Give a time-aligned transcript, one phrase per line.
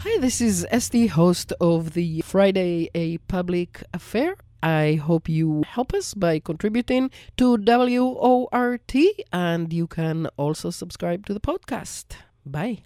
[0.00, 4.36] Hi, this is Esty, host of the Friday A Public Affair.
[4.62, 8.94] I hope you help us by contributing to WORT,
[9.32, 12.16] and you can also subscribe to the podcast.
[12.44, 12.82] Bye.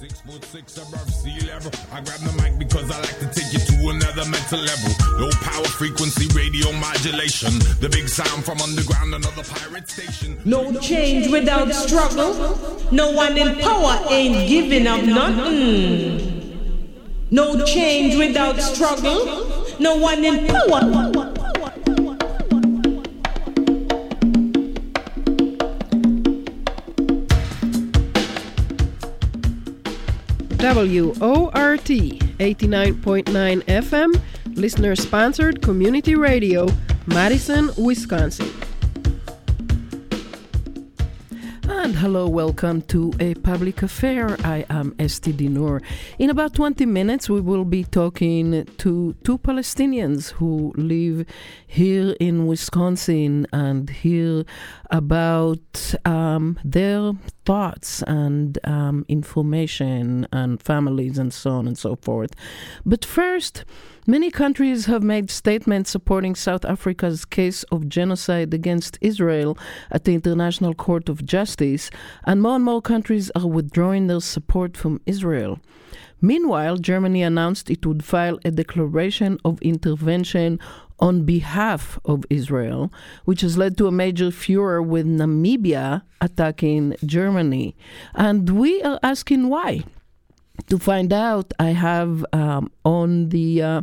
[0.00, 1.70] Six foot six above sea level.
[1.92, 4.92] I grab the mic because I like to take you to another mental level.
[5.18, 7.58] Low power frequency radio modulation.
[7.80, 10.40] The big sound from underground, another pirate station.
[10.46, 12.32] No change without struggle.
[12.90, 16.56] No one in power ain't giving up nothing.
[17.30, 19.46] No change without struggle.
[19.80, 21.29] No one in power.
[30.62, 34.20] WORT 89.9 FM,
[34.56, 36.68] listener sponsored community radio,
[37.06, 38.69] Madison, Wisconsin.
[41.90, 44.36] And hello, welcome to a public affair.
[44.44, 45.82] I am Esty Dinur.
[46.20, 51.26] In about 20 minutes, we will be talking to two Palestinians who live
[51.66, 54.44] here in Wisconsin and hear
[54.92, 57.10] about um, their
[57.44, 62.30] thoughts and um, information and families and so on and so forth.
[62.86, 63.64] But first,
[64.10, 69.56] Many countries have made statements supporting South Africa's case of genocide against Israel
[69.88, 71.92] at the International Court of Justice,
[72.24, 75.60] and more and more countries are withdrawing their support from Israel.
[76.20, 80.58] Meanwhile, Germany announced it would file a declaration of intervention
[80.98, 82.92] on behalf of Israel,
[83.26, 87.76] which has led to a major furor with Namibia attacking Germany.
[88.16, 89.84] And we are asking why
[90.70, 93.82] to find out, I have um, on the uh,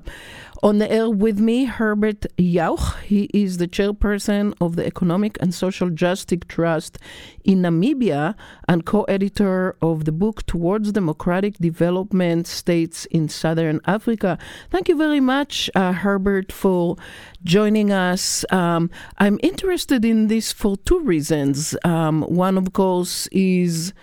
[0.63, 2.99] on the air with me Herbert Jauch.
[3.03, 6.97] He is the chairperson of the Economic and Social Justice Trust
[7.43, 8.35] in Namibia
[8.67, 14.37] and co-editor of the book Towards Democratic Development States in Southern Africa.
[14.71, 16.95] Thank you very much, uh, Herbert, for
[17.43, 18.45] joining us.
[18.49, 21.75] Um, I'm interested in this for two reasons.
[21.83, 23.93] Um, one, of course, is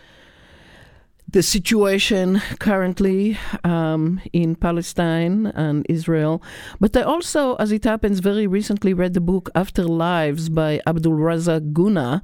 [1.35, 6.41] the situation currently um, in Palestine and Israel.
[6.79, 12.23] But I also, as it happens, very recently read the book Afterlives by Abdulrazak Gurnah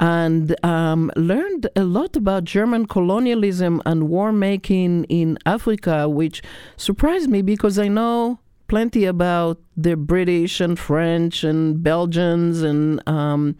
[0.00, 6.42] and um, learned a lot about German colonialism and war making in Africa, which
[6.76, 13.56] surprised me because I know plenty about the British and French and Belgians and um,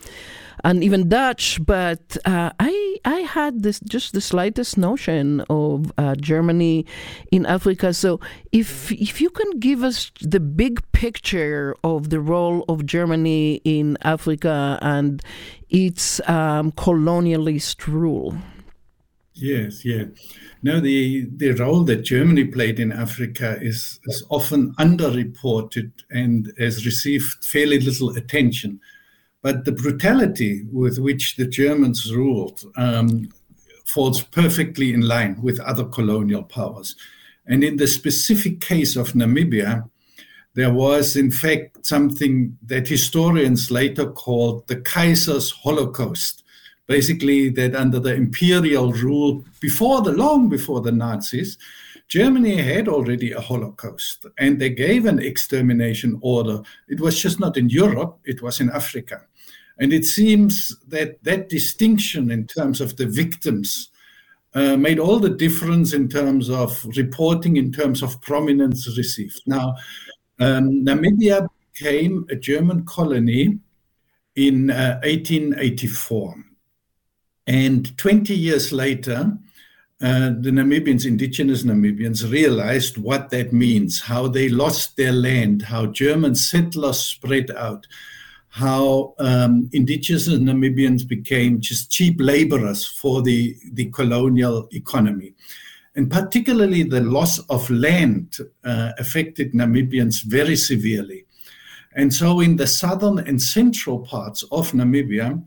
[0.64, 6.14] and even Dutch, but uh, I I had this just the slightest notion of uh,
[6.16, 6.86] Germany
[7.30, 7.92] in Africa.
[7.94, 8.20] So
[8.52, 13.96] if if you can give us the big picture of the role of Germany in
[14.02, 15.22] Africa and
[15.68, 18.34] its um, colonialist rule.
[19.34, 20.04] Yes, yeah.
[20.62, 26.84] No, the, the role that Germany played in Africa is, is often underreported and has
[26.84, 28.80] received fairly little attention.
[29.42, 33.28] But the brutality with which the Germans ruled um,
[33.84, 36.96] falls perfectly in line with other colonial powers.
[37.46, 39.88] And in the specific case of Namibia,
[40.54, 46.42] there was, in fact, something that historians later called the Kaiser's Holocaust.
[46.88, 51.58] Basically, that under the imperial rule, before the long before the Nazis,
[52.08, 56.62] Germany had already a Holocaust and they gave an extermination order.
[56.88, 59.27] It was just not in Europe, it was in Africa.
[59.78, 63.90] And it seems that that distinction in terms of the victims
[64.54, 69.40] uh, made all the difference in terms of reporting, in terms of prominence received.
[69.46, 69.76] Now,
[70.40, 73.58] um, Namibia became a German colony
[74.34, 76.34] in uh, 1884.
[77.46, 79.38] And 20 years later,
[80.00, 85.86] uh, the Namibians, indigenous Namibians, realized what that means, how they lost their land, how
[85.86, 87.86] German settlers spread out,
[88.50, 95.34] how um, indigenous Namibians became just cheap laborers for the, the colonial economy.
[95.94, 101.24] And particularly the loss of land uh, affected Namibians very severely.
[101.94, 105.42] And so, in the southern and central parts of Namibia,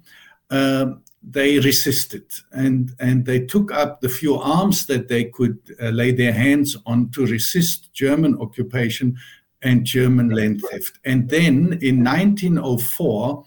[0.49, 0.87] uh,
[1.23, 6.11] they resisted and, and they took up the few arms that they could uh, lay
[6.11, 9.15] their hands on to resist German occupation
[9.61, 10.99] and German land theft.
[11.05, 13.45] And then in 1904,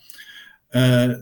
[0.74, 1.14] uh,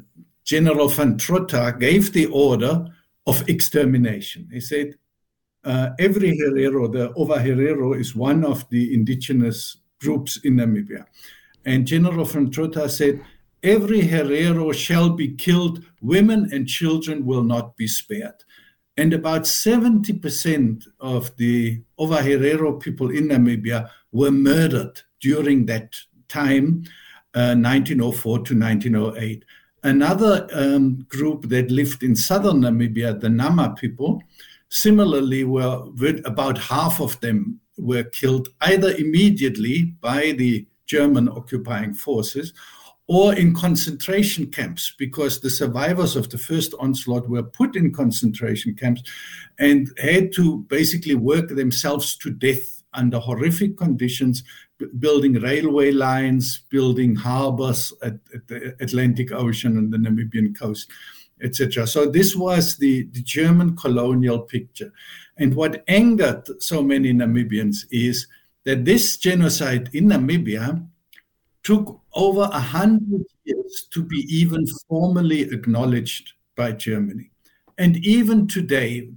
[0.44, 2.86] General van Trotha gave the order
[3.26, 4.48] of extermination.
[4.52, 4.94] He said,
[5.64, 11.06] uh, every Herero, the Ova Herero, is one of the indigenous groups in Namibia.
[11.64, 13.22] And General van Trotha said,
[13.62, 18.44] every Herero shall be killed, women and children will not be spared.
[18.96, 25.94] And about 70% of the Ova Herero people in Namibia were murdered during that
[26.28, 26.84] time,
[27.34, 29.44] uh, 1904 to 1908.
[29.82, 34.22] Another um, group that lived in southern Namibia, the Nama people,
[34.68, 35.84] similarly were
[36.24, 42.52] about half of them were killed either immediately by the German occupying forces
[43.06, 48.74] or in concentration camps because the survivors of the first onslaught were put in concentration
[48.74, 49.02] camps
[49.58, 54.42] and had to basically work themselves to death under horrific conditions
[54.98, 60.90] building railway lines, building harbors at, at, the Atlantic Ocean and the Namibian coast,
[61.42, 61.86] etc.
[61.86, 64.92] So this was the, the German colonial picture.
[65.38, 68.26] And what angered so many Namibians is
[68.64, 70.86] that this genocide in Namibia
[71.62, 77.30] took over a hundred years to be even formally acknowledged by Germany.
[77.78, 79.10] And even today,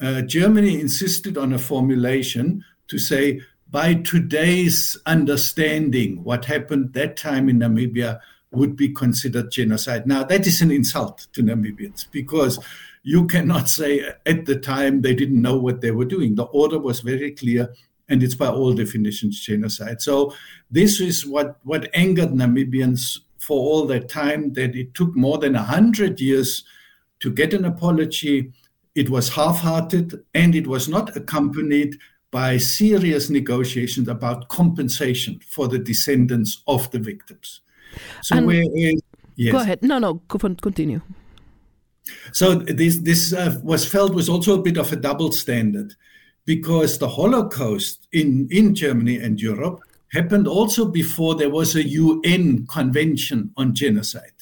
[0.00, 3.40] uh, Germany insisted on a formulation to say
[3.70, 8.20] by today's understanding, what happened that time in Namibia
[8.52, 10.06] would be considered genocide.
[10.06, 12.58] Now, that is an insult to Namibians because
[13.02, 16.36] you cannot say at the time they didn't know what they were doing.
[16.36, 17.74] The order was very clear
[18.08, 20.00] and it's by all definitions genocide.
[20.00, 20.34] So
[20.70, 25.54] this is what, what angered Namibians for all that time, that it took more than
[25.54, 26.64] 100 years
[27.20, 28.52] to get an apology.
[28.94, 31.98] It was half-hearted and it was not accompanied
[32.34, 37.60] by serious negotiations about compensation for the descendants of the victims.
[38.22, 39.00] So, and where is,
[39.36, 39.52] yes.
[39.52, 39.84] go ahead.
[39.84, 41.00] No, no, continue.
[42.32, 45.94] So this this uh, was felt was also a bit of a double standard,
[46.44, 49.78] because the Holocaust in in Germany and Europe
[50.08, 54.33] happened also before there was a UN convention on genocide.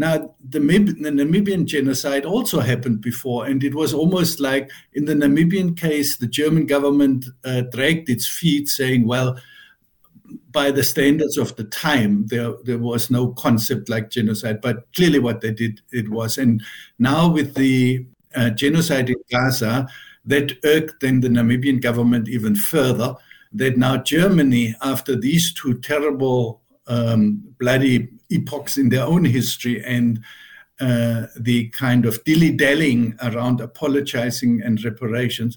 [0.00, 5.12] Now, the, the, Namibian genocide also happened before, and it was almost like in the
[5.12, 9.38] Namibian case, the German government uh, dragged its feet, saying, well,
[10.50, 15.18] by the standards of the time, there, there was no concept like genocide, but clearly
[15.18, 16.38] what they did, it was.
[16.38, 16.62] And
[16.98, 19.86] now with the uh, genocide in Gaza,
[20.24, 23.16] that irked then the Namibian government even further,
[23.52, 26.59] that now Germany, after these two terrible,
[26.90, 30.20] um, bloody epochs in their own history and
[30.80, 35.56] uh, the kind of dilly dallying around apologizing and reparations,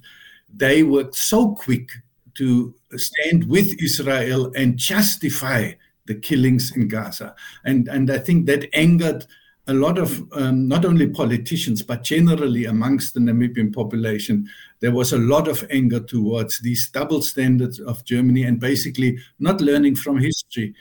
[0.53, 1.89] they were so quick
[2.35, 5.71] to stand with Israel and justify
[6.05, 7.35] the killings in Gaza.
[7.63, 9.25] And, and I think that angered
[9.67, 14.49] a lot of um, not only politicians, but generally amongst the Namibian population.
[14.81, 19.61] There was a lot of anger towards these double standards of Germany and basically not
[19.61, 20.75] learning from history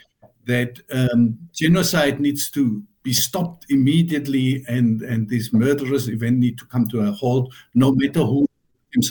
[0.46, 6.64] that um, genocide needs to be stopped immediately and, and these murderous events need to
[6.66, 8.46] come to a halt, no matter who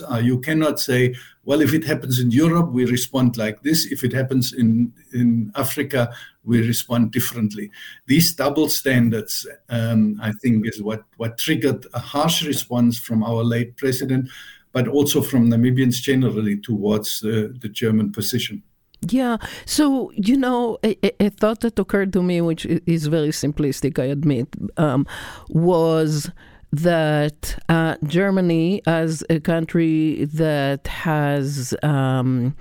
[0.08, 0.22] are.
[0.22, 3.86] You cannot say, well, if it happens in Europe, we respond like this.
[3.92, 6.14] If it happens in, in Africa,
[6.44, 7.72] we respond differently.
[8.06, 13.44] These double standards, um, I think, is what, what triggered a harsh response from our
[13.44, 14.30] late president,
[14.72, 18.64] but also from Namibians generally towards uh, the German position.
[19.08, 19.38] Yeah.
[19.66, 24.06] So, you know, a, a, thought that occurred to me, which is very simplistic, I
[24.06, 25.08] admit, um,
[25.50, 26.30] was
[26.72, 32.56] that uh, Germany, as a country that has um,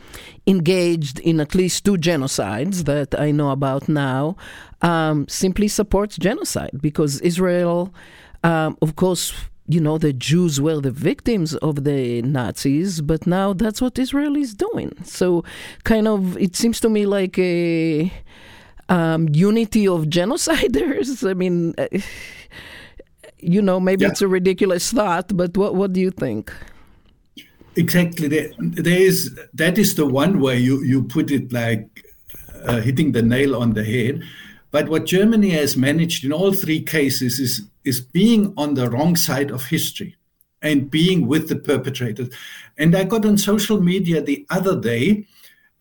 [0.47, 4.37] engaged in at least two genocides that I know about now,
[4.83, 7.95] um, simply supports genocide because Israel,
[8.43, 9.33] um, of course,
[9.71, 14.37] you know, the Jews were the victims of the Nazis, but now that's what Israel
[14.37, 14.93] is doing.
[15.05, 15.45] So,
[15.85, 18.13] kind of, it seems to me like a
[18.89, 21.29] um, unity of genociders.
[21.31, 21.87] I mean, uh,
[23.39, 24.11] you know, maybe yeah.
[24.11, 26.53] it's a ridiculous thought, but what what do you think?
[27.77, 28.29] Exactly.
[28.29, 32.05] There, there is that is the one way you you put it like
[32.65, 34.23] uh, hitting the nail on the head.
[34.71, 39.17] But what Germany has managed in all three cases is is being on the wrong
[39.17, 40.17] side of history
[40.63, 42.29] and being with the perpetrators.
[42.77, 45.27] And I got on social media the other day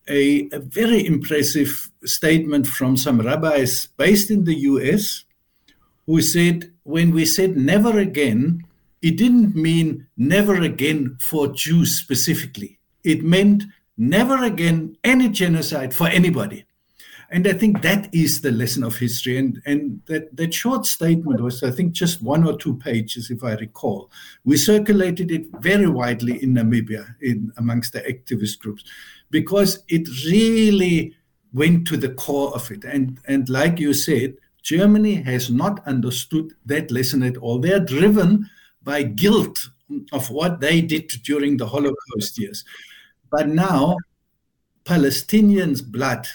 [0.07, 5.25] a, a very impressive statement from some rabbis based in the US
[6.05, 8.63] who said, when we said never again,
[9.01, 12.79] it didn't mean never again for Jews specifically.
[13.03, 13.63] It meant
[13.97, 16.65] never again any genocide for anybody.
[17.31, 19.37] And I think that is the lesson of history.
[19.37, 23.43] And, and that, that short statement was, I think, just one or two pages, if
[23.43, 24.09] I recall.
[24.45, 28.83] We circulated it very widely in Namibia in, amongst the activist groups
[29.29, 31.15] because it really
[31.53, 32.83] went to the core of it.
[32.83, 37.59] And, and like you said, Germany has not understood that lesson at all.
[37.59, 38.49] They are driven
[38.83, 39.69] by guilt
[40.11, 42.65] of what they did during the Holocaust years.
[43.31, 43.97] But now,
[44.85, 46.27] Palestinians' blood,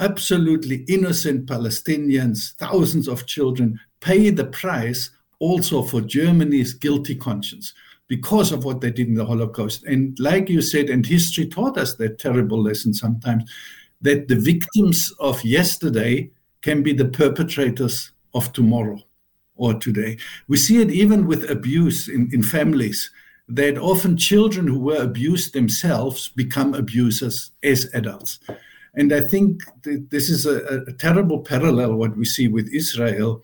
[0.00, 7.72] absolutely innocent Palestinians, thousands of children, pay the price also for Germany's guilty conscience
[8.08, 9.84] because of what they did in the Holocaust.
[9.84, 13.50] And like you said, and history taught us that terrible lesson sometimes,
[14.00, 16.30] that the victims of yesterday
[16.62, 18.98] can be the perpetrators of tomorrow
[19.56, 20.16] or today.
[20.46, 23.10] We see it even with abuse in, in families,
[23.48, 28.38] that often children who were abused themselves become abusers as adults.
[28.94, 33.42] And I think this is a, a, terrible parallel what we see with Israel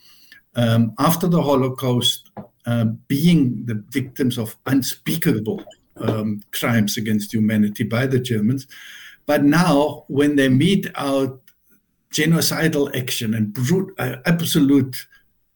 [0.57, 2.31] um, after the Holocaust
[2.67, 5.65] uh, being the victims of unspeakable
[5.99, 8.67] um, crimes against humanity by the Germans.
[9.27, 11.41] But now, when they mete out
[12.13, 15.07] genocidal action and brute, uh, absolute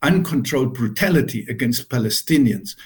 [0.02, 2.76] uncontrolled brutality against Palestinians,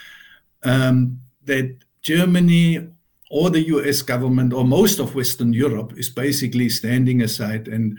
[0.65, 2.89] um, that Germany
[3.33, 7.67] or the US government or most of Western Europe is basically standing aside.
[7.67, 7.99] And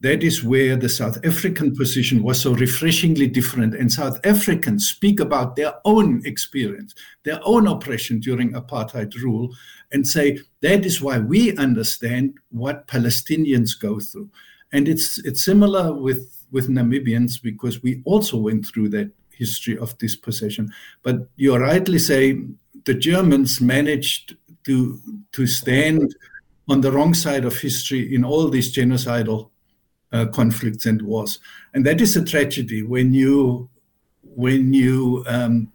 [0.00, 3.74] that is where the South African position was so refreshingly different.
[3.74, 6.94] And South Africans speak about their own experience,
[7.24, 9.54] their own oppression during apartheid rule,
[9.92, 14.30] and say that is why we understand what Palestinians go through.
[14.72, 19.98] And it's it's similar with with Namibians because we also went through that history of
[19.98, 20.72] dispossession.
[21.02, 22.40] But you rightly say
[22.86, 25.00] the Germans managed to
[25.32, 26.14] to stand
[26.68, 29.50] on the wrong side of history in all these genocidal
[30.12, 31.38] uh, conflicts and wars,
[31.74, 33.68] and that is a tragedy when you
[34.22, 35.72] when you um,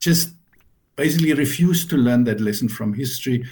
[0.00, 0.34] just
[0.96, 3.44] basically refuse to learn that lesson from history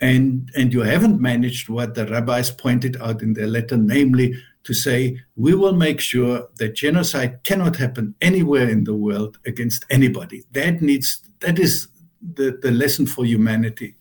[0.00, 4.74] and and you haven't managed what the rabbis pointed out in their letter namely to
[4.74, 10.44] say we will make sure that genocide cannot happen anywhere in the world against anybody.
[10.52, 11.88] That needs that is
[12.20, 13.94] the, the lesson for humanity.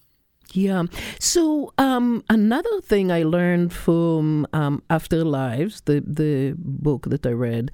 [0.52, 0.84] Yeah.
[1.20, 7.72] So um, another thing I learned from um, Afterlives, the the book that I read,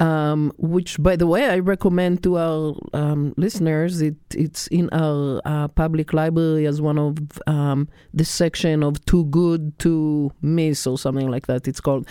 [0.00, 4.00] um, which, by the way, I recommend to our um, listeners.
[4.00, 9.26] It, it's in our uh, public library as one of um, the section of Too
[9.26, 11.68] Good to Miss or something like that.
[11.68, 12.06] It's called.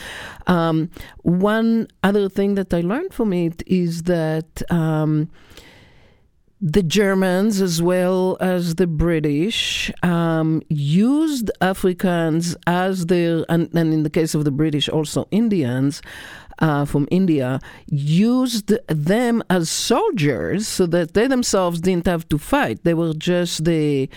[0.48, 0.90] Um,
[1.24, 5.30] one other thing that I learned from it is that um,
[6.62, 14.04] the Germans as well as the British um, used Africans as their, and, and, in
[14.04, 16.02] the case of the British, also Indians
[16.60, 22.84] uh, from India, used them as soldiers so that they themselves didn't have to fight.
[22.84, 24.10] They were just the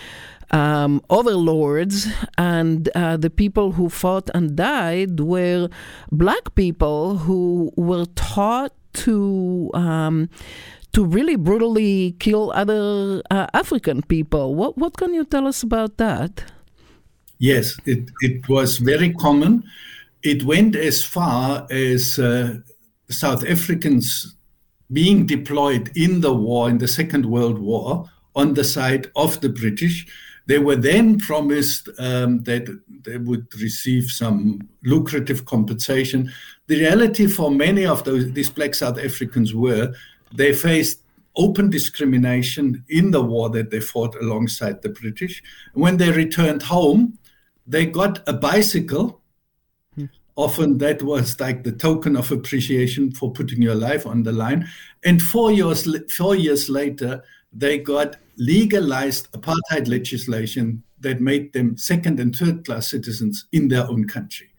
[0.51, 2.07] um, overlords,
[2.37, 5.69] and uh, the people who fought and died were
[6.11, 10.29] black people who were taught to um,
[10.93, 14.55] to really brutally kill other uh, African people.
[14.55, 16.45] What what can you tell us about that?
[17.39, 19.63] Yes, it it was very common.
[20.21, 22.59] It went as far as uh,
[23.09, 24.35] South Africans
[24.91, 29.49] being deployed in the war in the Second World War on the side of the
[29.49, 30.05] British.
[30.45, 32.67] They were then promised um, that
[33.05, 36.31] they would receive some lucrative compensation.
[36.67, 39.93] The reality for many of those, these black South Africans were
[40.33, 41.03] they faced
[41.35, 45.41] open discrimination in the war that they fought alongside the British.
[45.73, 47.17] When they returned home,
[47.65, 49.21] they got a bicycle.
[49.95, 50.05] Hmm.
[50.35, 54.67] Often that was like the token of appreciation for putting your life on the line.
[55.03, 62.19] And four years, four years later, they got legalized apartheid legislation that made them second
[62.19, 64.52] and third class citizens in their own country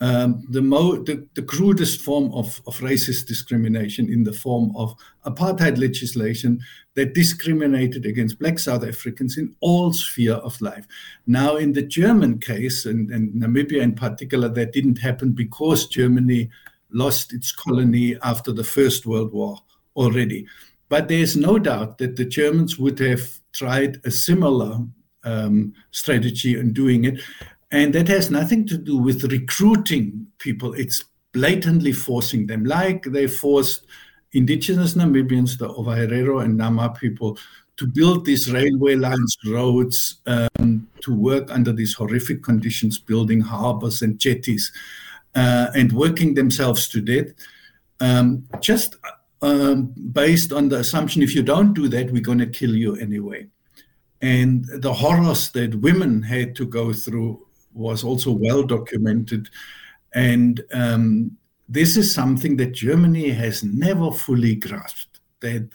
[0.00, 4.94] um, the, mo- the, the, crudest form of, of racist discrimination in the form of
[5.24, 6.60] apartheid legislation
[6.94, 10.86] that discriminated against black South Africans in all sphere of life.
[11.26, 16.50] Now, in the German case, and, and Namibia in particular, that didn't happen because Germany
[16.90, 19.58] lost its colony after the First World War
[19.96, 20.46] already.
[20.90, 24.80] But there's no doubt that the Germans would have tried a similar
[25.24, 27.20] um, strategy in doing it.
[27.70, 30.72] And that has nothing to do with recruiting people.
[30.74, 33.86] It's blatantly forcing them, like they forced
[34.32, 37.38] indigenous Namibians, the Ovaherero and Nama people,
[37.76, 44.00] to build these railway lines, roads, um, to work under these horrific conditions, building harbors
[44.00, 44.72] and jetties,
[45.34, 47.32] uh, and working themselves to death,
[48.00, 48.96] um, just
[49.42, 52.96] um, based on the assumption if you don't do that, we're going to kill you
[52.96, 53.46] anyway.
[54.22, 57.45] And the horrors that women had to go through
[57.76, 59.48] was also well documented.
[60.14, 61.36] And um,
[61.68, 65.68] this is something that Germany has never fully grasped that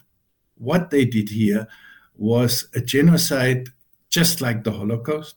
[0.56, 1.68] what they did here
[2.16, 3.68] was a genocide
[4.10, 5.36] just like the Holocaust,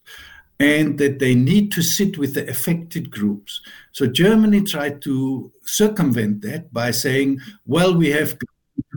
[0.59, 3.61] and that they need to sit with the affected groups.
[3.93, 8.37] So Germany tried to circumvent that by saying, well, we have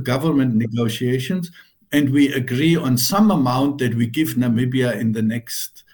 [0.02, 1.50] government negotiations
[1.90, 5.84] and we agree on some amount that we give Namibia in the next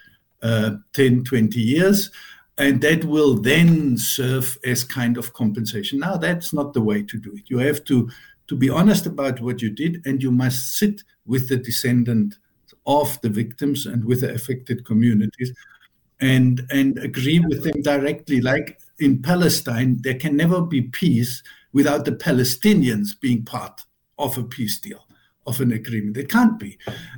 [0.45, 2.11] Uh, 10, 20 years.
[2.59, 5.97] And that will then serve as kind of compensation.
[5.97, 7.45] Now, that's not the way to do it.
[7.47, 8.11] You have to,
[8.49, 12.37] to be honest about what you did, and you must sit with the descendant
[12.85, 15.51] of the victims and with the affected communities
[16.21, 18.39] and, and agree with them directly.
[18.39, 21.41] Like in Palestine, there can never be peace
[21.73, 23.81] without the Palestinians being part
[24.19, 25.04] of a peace deal,
[25.45, 26.17] of an agreement.
[26.17, 26.77] It can't be.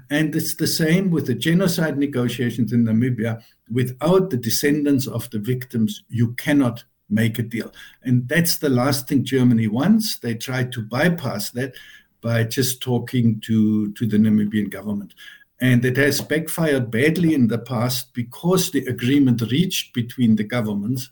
[0.09, 3.41] And it's the same with the genocide negotiations in Namibia.
[3.71, 7.71] Without the descendants of the victims, you cannot make a deal.
[8.03, 10.19] And that's the last thing Germany wants.
[10.19, 11.73] They try to bypass that
[12.21, 15.13] by just talking to, to the Namibian government.
[15.59, 21.09] And it has backfired badly in the past because the agreement reached between the governments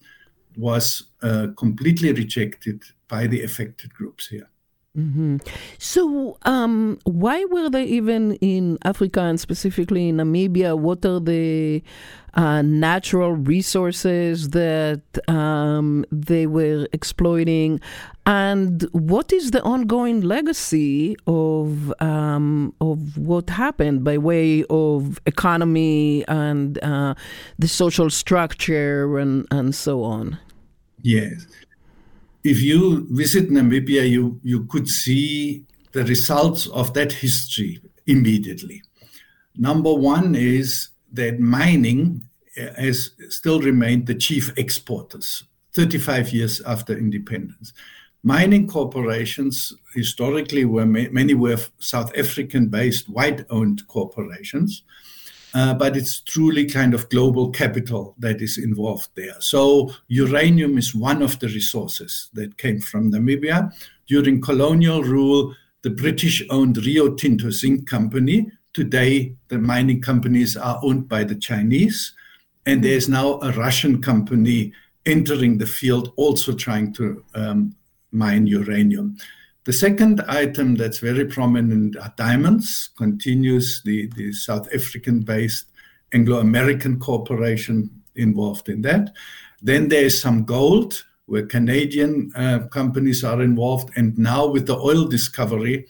[0.57, 4.47] was uh, completely rejected by the affected groups here.
[4.97, 5.37] Mm-hmm.
[5.77, 10.77] So, um, why were they even in Africa and specifically in Namibia?
[10.77, 11.83] What are the
[12.35, 17.81] uh, natural resources that um, they were exploiting?
[18.25, 26.25] And what is the ongoing legacy of um, of what happened by way of economy
[26.29, 27.15] and uh,
[27.59, 30.39] the social structure and, and so on?
[31.01, 31.45] Yes
[32.45, 38.83] if you visit Namibia, you, you could see the results of that history immediately.
[39.57, 46.95] Number one is that mining eh, has still remained the chief exporters 35 years after
[46.95, 47.73] independence.
[48.21, 54.83] Mining corporations historically were many were South African based white owned corporations
[55.55, 59.35] uh, but it's truly kind of global capital that is involved there.
[59.39, 63.71] So uranium is one of the resources that came from Namibia.
[64.05, 68.51] During colonial rule, the British owned Rio Tinto Zinc Company.
[68.73, 72.13] Today, the mining companies are owned by the Chinese,
[72.65, 74.73] and there's now a Russian company
[75.05, 77.73] entering the field, also trying to um,
[78.11, 79.15] mine uranium.
[79.65, 85.65] The second item that's very prominent are diamonds, continues the, the South African based
[86.13, 89.13] Anglo American corporation involved in that.
[89.63, 93.89] Then there's some gold, where Canadian uh, companies are involved.
[93.95, 95.87] And now with the oil discovery,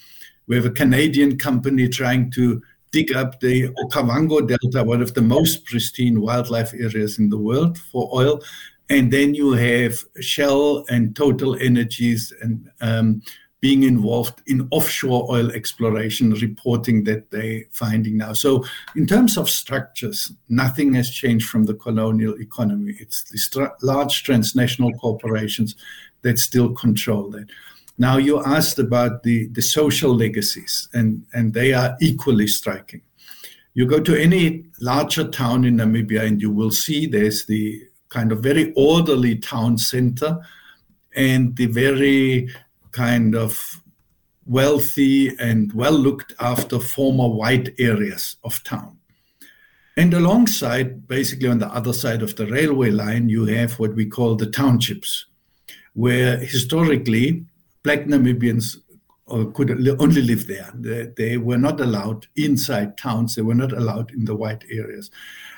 [0.47, 2.61] we have a Canadian company trying to
[2.91, 7.77] dig up the Okavango Delta, one of the most pristine wildlife areas in the world
[7.77, 8.41] for oil.
[8.89, 13.21] And then you have Shell and Total Energies and um,
[13.65, 18.31] being involved in offshore oil exploration, reporting that they're finding now.
[18.31, 18.63] So,
[18.95, 22.95] in terms of structures, nothing has changed from the colonial economy.
[22.99, 25.75] It's the large transnational corporations
[26.21, 27.47] that still control that.
[27.97, 33.01] Now, you asked about the, the social legacies, and, and they are equally striking.
[33.73, 38.31] You go to any larger town in Namibia, and you will see there's the kind
[38.31, 40.37] of very orderly town center
[41.15, 42.47] and the very
[42.95, 43.81] kind of
[44.45, 48.97] wealthy and well looked after former white areas of town.
[49.97, 54.05] And alongside, basically on the other side of the railway line, you have what we
[54.05, 55.25] call the townships,
[55.93, 57.45] where historically
[57.83, 58.77] black Namibians
[59.29, 60.69] uh, could only live there.
[61.17, 65.09] They, were not allowed inside towns, they were not allowed in the white areas.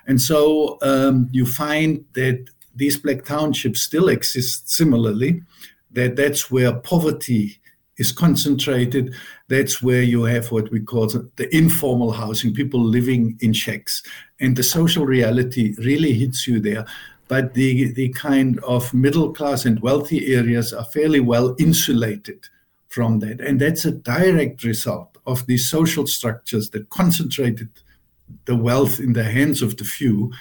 [0.06, 2.45] And so um, you find that
[2.76, 5.41] these black townships still exist similarly,
[5.91, 7.60] that that's where poverty
[7.97, 9.13] is concentrated.
[9.47, 14.04] That's where you have what we call the informal housing, people living in shacks.
[14.39, 16.86] And the social reality really hits you there.
[17.28, 22.45] But the, the kind of middle class and wealthy areas are fairly well insulated
[22.88, 23.41] from that.
[23.41, 27.69] And that's a direct result of these social structures that concentrated
[28.45, 30.32] the wealth in the hands of the few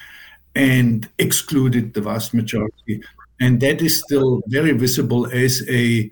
[0.54, 3.02] and excluded the vast majority
[3.40, 6.10] and that is still very visible as a,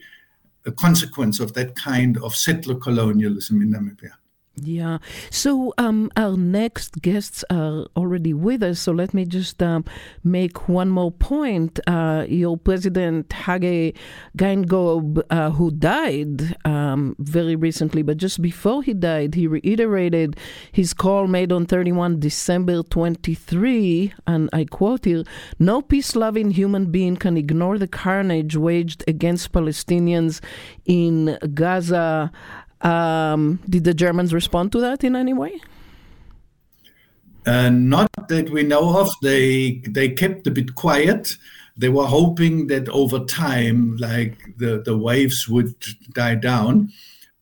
[0.67, 4.13] a consequence of that kind of settler colonialism in Namibia.
[4.57, 4.99] Yeah.
[5.31, 8.79] So um, our next guests are already with us.
[8.79, 9.85] So let me just um,
[10.23, 11.81] make one more point.
[11.89, 13.97] Uh, your president Hage
[14.37, 20.37] Geingob, uh, who died um, very recently, but just before he died, he reiterated
[20.71, 25.25] his call made on 31 December 23, and I quote here:
[25.59, 30.41] "No peace-loving human being can ignore the carnage waged against Palestinians
[30.87, 32.31] in Gaza."
[32.85, 35.61] Um, did the Germans respond to that in any way?
[37.47, 39.11] Uh, not that we know of.
[39.23, 41.37] They they kept a bit quiet.
[41.77, 45.75] They were hoping that over time, like the, the waves would
[46.13, 46.93] die down.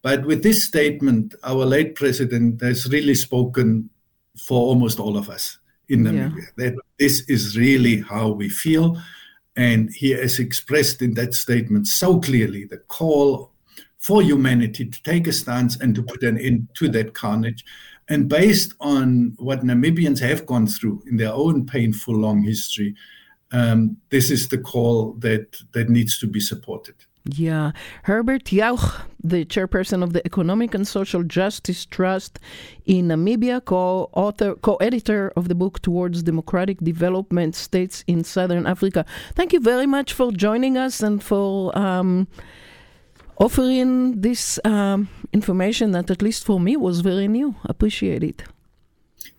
[0.00, 3.90] But with this statement, our late president has really spoken
[4.38, 6.36] for almost all of us in Namibia.
[6.36, 6.44] Yeah.
[6.56, 9.00] That this is really how we feel.
[9.54, 13.51] And he has expressed in that statement so clearly the call
[14.02, 17.64] for humanity to take a stance and to put an end to that carnage.
[18.08, 22.96] And based on what Namibians have gone through in their own painful long history,
[23.52, 26.96] um, this is the call that, that needs to be supported.
[27.24, 27.70] Yeah.
[28.02, 32.40] Herbert Jauch, the chairperson of the Economic and Social Justice Trust
[32.84, 39.06] in Namibia, co-author, co-editor of the book Towards Democratic Development States in Southern Africa.
[39.36, 42.26] Thank you very much for joining us and for um,
[43.42, 47.54] offering this um, information that, at least for me, was very new.
[47.64, 48.44] Appreciate it.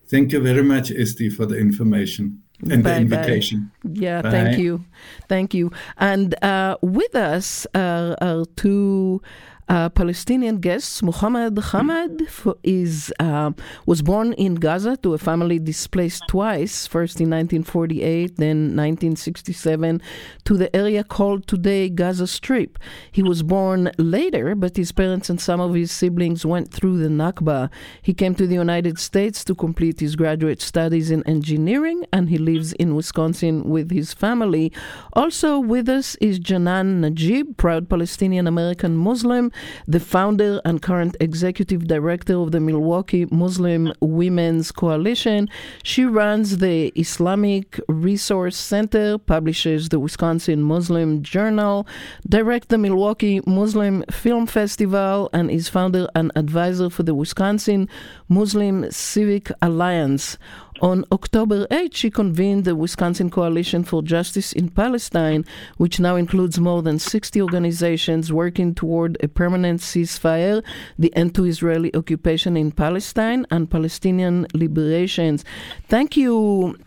[0.08, 3.72] Thank you very much, Esty, for the information and bye, the invitation.
[3.84, 3.92] Bye.
[3.94, 4.32] Yeah, bye.
[4.32, 4.84] thank you.
[5.28, 5.72] Thank you.
[5.98, 9.22] And uh, with us are, are two
[9.70, 12.28] uh, Palestinian guests, Mohammad Hamad
[12.64, 13.52] is uh,
[13.86, 20.02] was born in Gaza to a family displaced twice, first in 1948, then 1967,
[20.44, 22.78] to the area called today Gaza Strip.
[23.12, 27.10] He was born later, but his parents and some of his siblings went through the
[27.10, 27.70] Nakba.
[28.02, 32.38] He came to the United States to complete his graduate studies in engineering, and he
[32.38, 34.74] lives in Wisconsin with his family.
[35.14, 39.52] Also with us is Janan Najeeb, proud Palestinian American Muslim
[39.88, 45.50] the founder and current executive director of the Milwaukee Muslim Women's Coalition.
[45.84, 51.88] She runs the Islamic Resource Center, publishes the Wisconsin Muslim Journal,
[52.28, 57.90] directs the Milwaukee Muslim Film Festival, and is founder and advisor for the Wisconsin
[58.30, 60.38] Muslim Civic Alliance.
[60.82, 65.46] On October 8, she convened the Wisconsin Coalition for Justice in Palestine,
[65.78, 70.64] which now includes more than 60 organizations working toward a permanent ceasefire,
[70.98, 75.46] the end to Israeli occupation in Palestine, and Palestinian liberations.
[75.88, 76.78] Thank you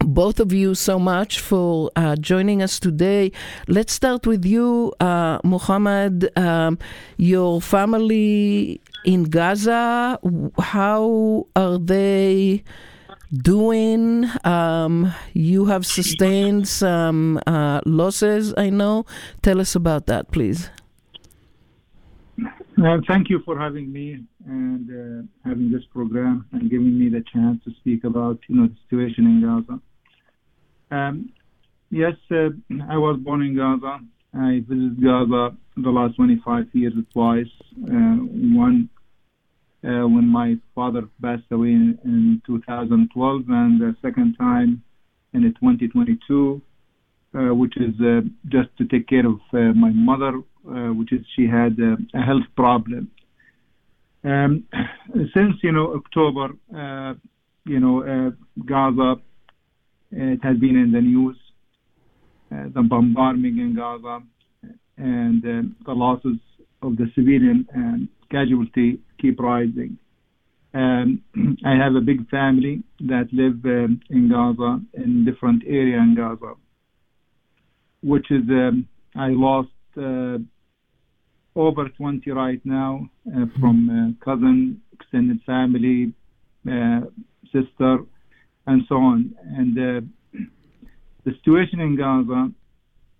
[0.00, 3.32] both of you so much for uh, joining us today.
[3.66, 6.30] Let's start with you, uh, Mohammad.
[6.38, 6.78] Um,
[7.16, 10.20] your family in Gaza,
[10.58, 12.62] how are they?
[13.32, 14.26] Doing.
[14.44, 19.06] Um, you have sustained some uh, losses, I know.
[19.42, 20.70] Tell us about that, please.
[22.40, 27.24] Uh, thank you for having me and uh, having this program and giving me the
[27.32, 29.80] chance to speak about you know the situation in Gaza.
[30.90, 31.32] Um,
[31.90, 32.50] yes, uh,
[32.88, 33.98] I was born in Gaza.
[34.32, 37.46] I visited Gaza the last 25 years twice.
[37.82, 38.16] Uh,
[38.62, 38.88] one
[39.88, 44.82] when my father passed away in, in 2012, and the second time
[45.32, 46.60] in 2022,
[47.34, 51.20] uh, which is uh, just to take care of uh, my mother, uh, which is
[51.36, 53.10] she had uh, a health problem.
[54.24, 54.64] Um,
[55.34, 56.54] since you know October,
[57.66, 58.32] you know
[58.64, 59.16] Gaza,
[60.10, 61.36] it has been in the news,
[62.50, 64.22] the bombardment in Gaza,
[64.96, 66.38] and the losses
[66.80, 69.98] of the civilian and casualty keep rising.
[70.74, 71.22] Um,
[71.64, 76.54] I have a big family that live um, in Gaza, in different area in Gaza,
[78.02, 80.38] which is um, I lost uh,
[81.56, 86.12] over 20 right now uh, from uh, cousin, extended family,
[86.70, 87.00] uh,
[87.52, 87.98] sister,
[88.66, 89.34] and so on.
[89.56, 90.06] And uh,
[91.24, 92.52] the situation in Gaza,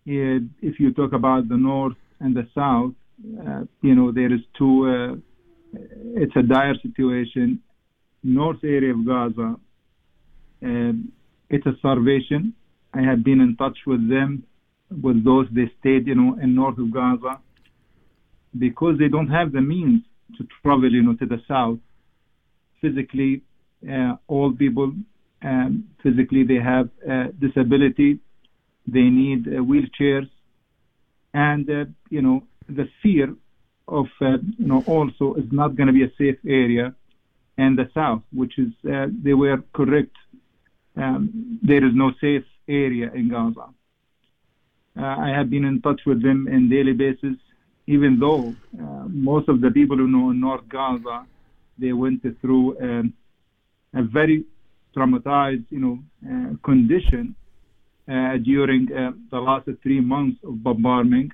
[0.06, 2.92] if you talk about the north and the south,
[3.46, 5.16] uh, you know, there is two, uh,
[5.72, 7.60] it's a dire situation.
[8.22, 9.56] North area of Gaza,
[10.62, 11.12] um,
[11.48, 12.54] it's a starvation.
[12.94, 14.44] I have been in touch with them,
[14.90, 17.40] with those they stayed, you know, in north of Gaza,
[18.58, 20.02] because they don't have the means
[20.36, 21.78] to travel, you know, to the south.
[22.80, 23.42] Physically,
[23.90, 24.92] uh, all people,
[25.42, 28.18] um, physically they have uh, disability,
[28.86, 30.28] they need uh, wheelchairs,
[31.34, 33.34] and uh, you know the fear
[33.88, 36.94] of uh, you know also is not going to be a safe area
[37.56, 40.14] and the south, which is uh, they were correct.
[40.96, 43.66] Um, there is no safe area in Gaza.
[44.98, 47.36] Uh, I have been in touch with them on daily basis,
[47.86, 51.26] even though uh, most of the people who know in North Gaza,
[51.78, 53.12] they went through um,
[53.94, 54.44] a very
[54.96, 55.98] traumatized, you know,
[56.28, 57.34] uh, condition
[58.08, 61.30] uh, during the last three months of bombardment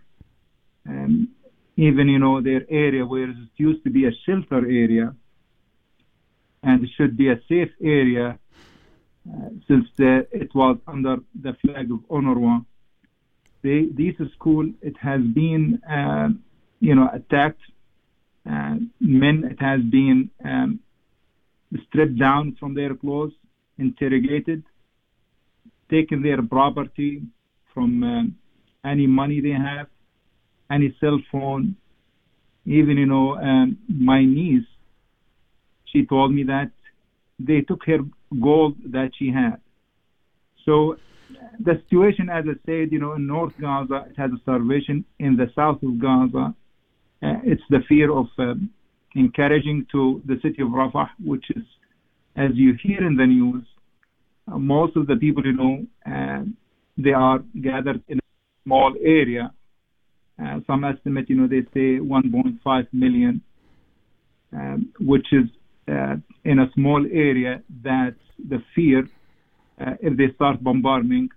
[0.89, 1.29] um,
[1.77, 5.15] even you know their area where it used to be a shelter area
[6.63, 8.39] and should be a safe area
[9.29, 12.65] uh, since the, it was under the flag of UNRWA.
[13.63, 16.29] They, this school it has been uh,
[16.81, 17.63] you know attacked.
[18.49, 20.81] Uh, men it has been um,
[21.87, 23.33] stripped down from their clothes,
[23.79, 24.63] interrogated,
[25.91, 27.23] taken their property
[27.73, 29.87] from uh, any money they have,
[30.75, 31.77] any cell phone.
[32.67, 34.67] Even you know um, my niece,
[35.91, 36.71] she told me that
[37.39, 37.99] they took her
[38.43, 39.59] gold that she had.
[40.65, 40.97] So
[41.61, 45.05] the situation, as I said, you know, in North Gaza, it has a starvation.
[45.19, 46.55] In the south of Gaza,
[47.23, 48.71] uh, it's the fear of um,
[49.15, 51.65] encouraging to the city of Rafah, which is,
[52.37, 53.65] as you hear in the news,
[54.51, 56.45] uh, most of the people, you know, uh,
[56.97, 58.23] they are gathered in a
[58.65, 59.53] small area.
[60.43, 63.41] Uh, some estimate, you know, they say 1.5 million,
[64.53, 65.45] um, which is
[65.89, 68.17] uh, in a small area that
[68.49, 69.09] the fear,
[69.81, 71.29] uh, if they start bombarding,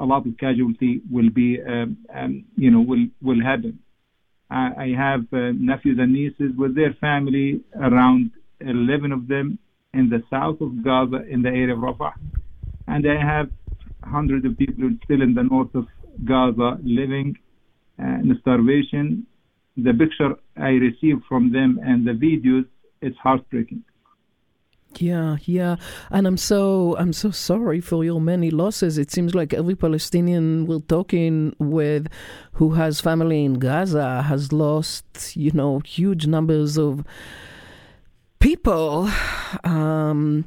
[0.00, 3.78] a lot of casualty will be, um, um, you know, will will happen.
[4.50, 9.58] I, I have nephews and nieces with their family, around 11 of them
[9.92, 12.14] in the south of Gaza, in the area of Rafah,
[12.88, 13.50] and I have
[14.02, 15.86] hundreds of people still in the north of
[16.24, 17.36] Gaza living
[18.02, 19.26] uh, in starvation.
[19.76, 22.66] The picture I received from them and the videos,
[23.02, 23.84] it's heartbreaking.
[24.98, 25.76] Yeah, yeah,
[26.10, 28.96] and I'm so I'm so sorry for your many losses.
[28.96, 32.08] It seems like every Palestinian we're talking with,
[32.52, 37.04] who has family in Gaza, has lost you know huge numbers of
[38.38, 39.10] people.
[39.64, 40.46] Um,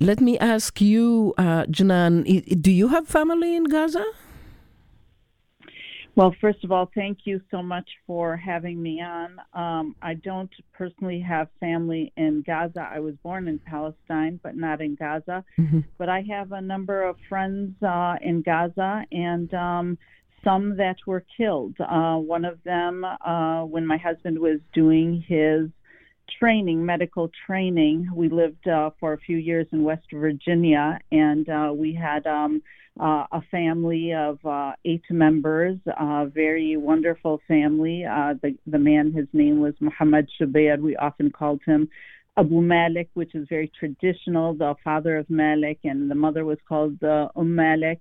[0.00, 2.24] let me ask you, uh, Janan,
[2.60, 4.04] do you have family in Gaza?
[6.18, 9.40] Well, first of all, thank you so much for having me on.
[9.54, 12.90] Um, I don't personally have family in Gaza.
[12.92, 15.44] I was born in Palestine, but not in Gaza.
[15.56, 15.78] Mm-hmm.
[15.96, 19.96] But I have a number of friends uh, in Gaza and um,
[20.42, 21.76] some that were killed.
[21.78, 25.70] Uh, one of them, uh, when my husband was doing his
[26.40, 31.72] training, medical training, we lived uh, for a few years in West Virginia, and uh,
[31.72, 32.26] we had.
[32.26, 32.60] Um,
[32.98, 38.04] uh, a family of uh, eight members, a very wonderful family.
[38.04, 40.80] Uh, the, the man, his name was Muhammad Shubair.
[40.80, 41.88] We often called him
[42.36, 47.02] Abu Malik, which is very traditional, the father of Malik, and the mother was called
[47.02, 48.00] uh, Umm Malik.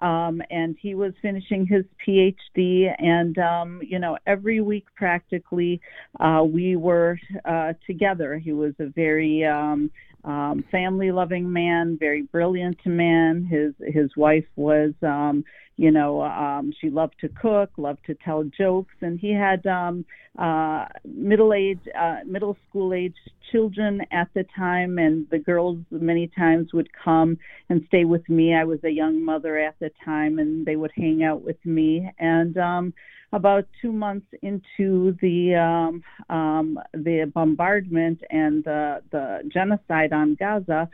[0.00, 2.94] Um, and he was finishing his PhD.
[2.98, 5.80] And, um, you know, every week practically
[6.20, 8.38] uh, we were uh, together.
[8.38, 9.90] He was a very um,
[10.24, 13.44] um, family loving man, very brilliant man.
[13.44, 15.44] His his wife was, um,
[15.76, 20.04] you know, um, she loved to cook, loved to tell jokes, and he had um,
[20.38, 23.14] uh, middle age, uh, middle school age
[23.52, 28.54] children at the time, and the girls many times would come and stay with me.
[28.54, 32.10] I was a young mother at the time, and they would hang out with me,
[32.18, 32.92] and um,
[33.32, 36.02] about two months into the um,
[36.34, 40.88] um, the bombardment and the the genocide on Gaza,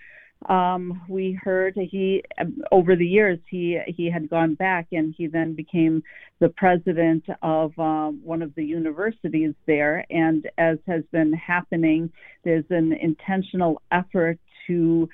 [0.49, 2.23] um, we heard he
[2.70, 6.03] over the years he he had gone back and he then became
[6.40, 10.05] the president of um, one of the universities there.
[10.11, 12.12] And as has been happening,
[12.44, 15.09] there's an intentional effort to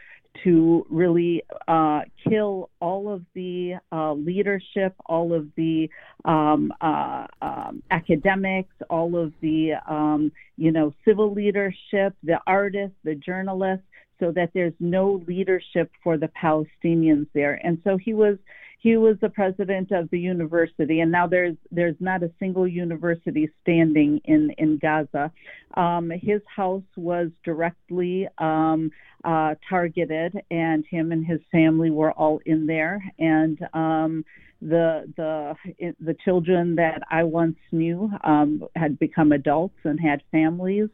[0.45, 5.91] to really uh, kill all of the uh, leadership, all of the
[6.25, 13.15] um, uh, um, academics, all of the um, you know civil leadership, the artists, the
[13.15, 13.85] journalists,
[14.19, 17.61] so that there's no leadership for the Palestinians there.
[17.65, 18.37] And so he was
[18.81, 23.51] he was the president of the university, and now there's there's not a single university
[23.63, 25.31] standing in in Gaza.
[25.75, 28.91] Um, his house was directly um,
[29.23, 33.03] uh, targeted, and him and his family were all in there.
[33.19, 34.25] And um,
[34.63, 35.55] the the
[36.01, 40.89] the children that I once knew um, had become adults and had families.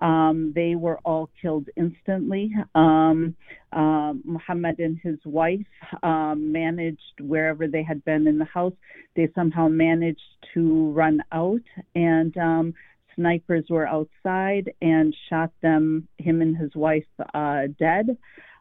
[0.00, 2.54] Um, they were all killed instantly.
[2.74, 3.34] Um,
[3.72, 5.66] uh, Muhammad and his wife
[6.02, 8.74] um, managed wherever they had been in the house.
[9.16, 10.20] They somehow managed
[10.54, 11.62] to run out,
[11.94, 12.74] and um,
[13.16, 18.16] snipers were outside and shot them, him and his wife, uh, dead.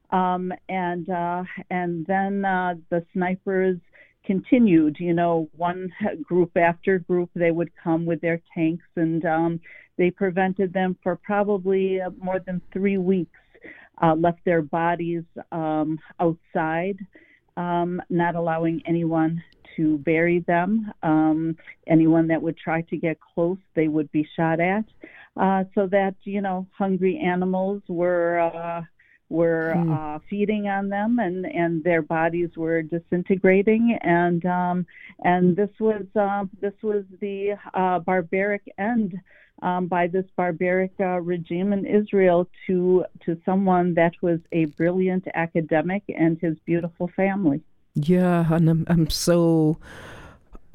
[0.10, 3.78] Um, and uh, and then uh, the snipers
[4.28, 4.98] continued.
[5.00, 5.92] You know, one
[6.24, 9.60] group after group, they would come with their tanks and um,
[9.98, 13.40] they prevented them for probably uh, more than three weeks,
[14.04, 17.00] uh, left their bodies um, outside,
[17.56, 19.42] um, not allowing anyone
[19.76, 20.92] to bury them.
[21.02, 21.56] Um,
[21.88, 24.86] anyone that would try to get close, they would be shot at.
[25.36, 28.82] Uh, so that you know, hungry animals were uh,
[29.30, 29.92] were hmm.
[29.92, 34.86] uh, feeding on them, and and their bodies were disintegrating, and um,
[35.24, 39.20] and this was uh, this was the uh, barbaric end.
[39.64, 45.28] Um, by this barbaric uh, regime in Israel to to someone that was a brilliant
[45.34, 47.64] academic and his beautiful family.
[47.96, 49.80] Yeah, and I'm, I'm so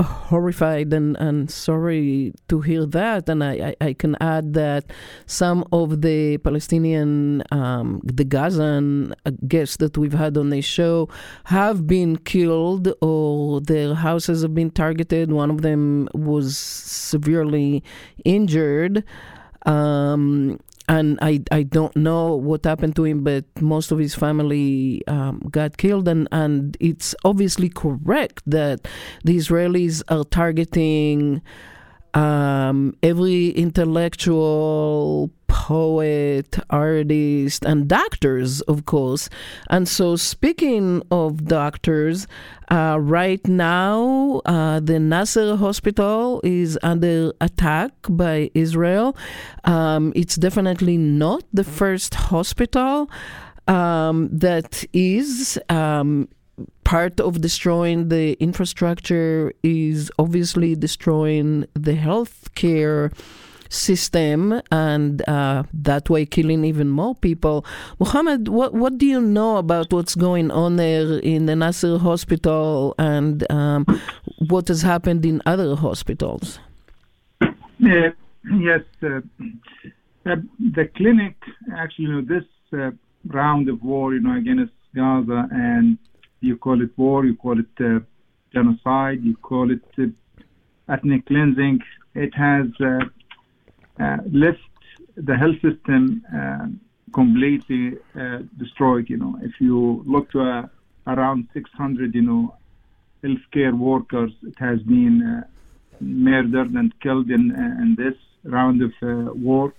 [0.03, 3.29] horrified and, and sorry to hear that.
[3.29, 4.91] And I, I, I can add that
[5.27, 9.15] some of the Palestinian, um, the Gazan
[9.47, 11.09] guests that we've had on the show
[11.45, 15.33] have been killed or their houses have been targeted.
[15.33, 17.83] One of them was severely
[18.25, 19.05] injured.
[19.65, 25.03] Um, and I, I don't know what happened to him, but most of his family
[25.07, 26.09] um, got killed.
[26.09, 28.89] And, and it's obviously correct that
[29.25, 31.43] the Israelis are targeting
[32.15, 39.29] um, every intellectual poet, artist, and doctors, of course.
[39.69, 42.27] And so, speaking of doctors,
[42.71, 49.17] uh, right now uh, the Nasser hospital is under attack by Israel.
[49.65, 53.11] Um, it's definitely not the first hospital
[53.69, 55.59] um, that is.
[55.69, 56.29] Um,
[56.85, 63.13] part of destroying the infrastructure is obviously destroying the healthcare
[63.73, 67.65] system and uh, that way killing even more people.
[67.99, 72.95] Mohammad, what, what do you know about what's going on there in the Nasser hospital
[72.99, 73.87] and um,
[74.49, 76.59] what has happened in other hospitals?
[77.41, 78.11] Uh,
[78.61, 79.21] yes, uh,
[80.27, 81.37] uh, the clinic
[81.77, 82.45] actually, you know, this
[82.79, 82.91] uh,
[83.27, 85.99] round of war, you know, against Gaza, and
[86.43, 88.01] you call it war, you call it uh,
[88.53, 90.07] genocide, you call it uh,
[90.93, 91.81] ethnic cleansing.
[92.15, 94.61] It has uh, left
[95.17, 96.67] the health system uh,
[97.13, 99.09] completely uh, destroyed.
[99.09, 100.71] You know, if you look to
[101.07, 102.57] around 600, you know,
[103.23, 105.45] healthcare workers, it has been
[106.01, 107.53] murdered and killed in
[107.83, 108.93] in this round of
[109.39, 109.73] war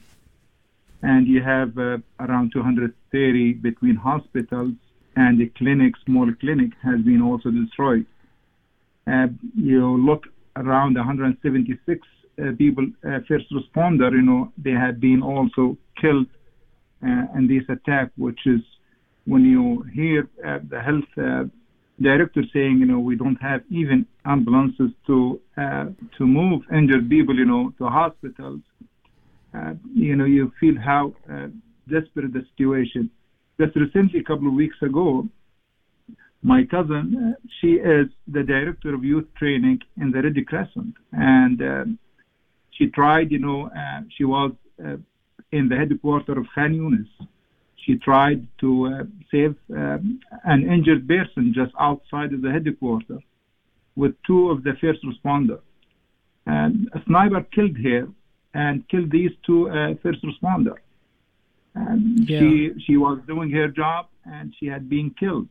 [1.03, 4.73] and you have uh, around 230 between hospitals
[5.15, 8.05] and the clinic, small clinic, has been also destroyed.
[9.05, 10.23] Uh, you look
[10.55, 12.07] around 176
[12.41, 16.27] uh, people, uh, first responder, you know, they have been also killed
[17.03, 18.61] uh, in this attack, which is
[19.25, 20.27] when you hear
[20.69, 21.49] the health
[22.01, 27.45] director saying, you know, we don't have even ambulances to to move injured people, you
[27.45, 28.61] know, to hospitals.
[29.93, 31.13] you know, you feel how
[31.87, 33.09] desperate the situation.
[33.59, 35.27] Just recently, a couple of weeks ago,
[36.41, 41.61] my cousin, uh, she is the director of youth training in the Red Crescent, and
[41.61, 41.85] uh,
[42.71, 44.51] she tried, you know, uh, she was
[44.83, 44.97] uh,
[45.51, 47.27] in the headquarters of Khan Yunis.
[47.85, 53.21] She tried to uh, save um, an injured person just outside of the headquarters
[53.95, 55.61] with two of the first responders.
[56.45, 58.07] And a sniper killed her
[58.53, 60.79] and killed these two uh, first responders.
[61.75, 62.39] And yeah.
[62.39, 65.49] she she was doing her job and she had been killed.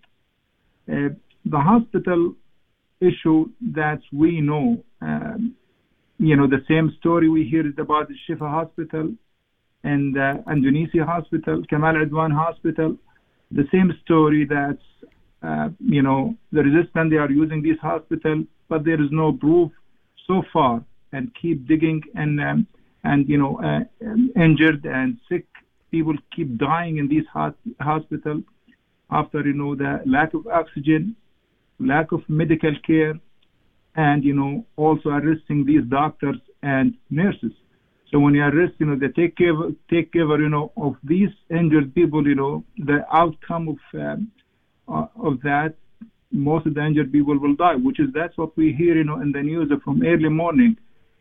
[0.91, 1.11] Uh,
[1.45, 2.35] the hospital
[3.01, 5.57] issue that we know um,
[6.23, 9.13] you know, the same story we hear is about the Shifa Hospital
[9.83, 12.97] and uh, Indonesia Hospital, Kamal Adwan Hospital.
[13.51, 14.79] The same story that,
[15.43, 19.73] uh, you know, the resistance they are using this hospital, but there is no proof
[20.27, 20.85] so far.
[21.15, 22.67] And keep digging and um,
[23.05, 23.81] and you know, uh,
[24.35, 25.45] injured and sick
[25.93, 27.27] people keep dying in these
[27.81, 28.43] hospitals
[29.11, 31.15] after you know the lack of oxygen,
[31.79, 33.15] lack of medical care,
[33.95, 37.53] and you know also arresting these doctors and nurses.
[38.11, 39.55] So when you arrest, you know, they take care,
[39.91, 42.27] take care, you know, of these injured people.
[42.27, 44.31] You know, the outcome of um,
[44.87, 45.75] uh, of that,
[46.31, 47.77] most of the injured people will die.
[47.77, 50.77] Which is that's what we hear, you know, in the news from early morning.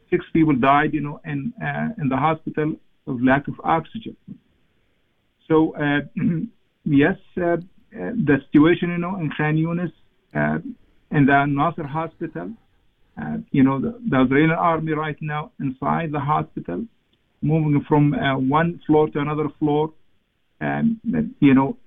[0.10, 2.76] Six people died, you know, in uh, in the hospital
[3.08, 4.18] of lack of oxygen.
[5.52, 6.00] So uh,
[6.86, 7.58] yes, uh, uh,
[7.92, 9.92] the situation, you know, in Khan Yunis,
[11.12, 12.52] in the Nasser hospital,
[13.52, 16.86] you know, the, the, Israeli army right now inside the hospital,
[17.42, 18.14] moving from
[18.50, 19.92] one floor to another floor,
[20.62, 20.98] and
[21.42, 21.76] you know,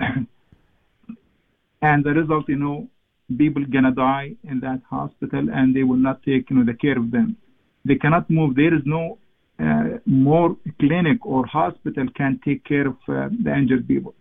[1.80, 2.86] and the result, you know,
[3.38, 6.98] people gonna die in that hospital, and they will not take, you know, the care
[6.98, 7.38] of them.
[7.86, 8.56] They cannot move.
[8.56, 9.18] There is no
[9.58, 14.14] uh, more clinic or hospital can take care of uh, the injured people.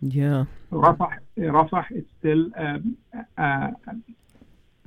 [0.00, 0.44] Yeah.
[0.72, 2.96] Rafah, Rafah is still um,
[3.36, 3.68] uh,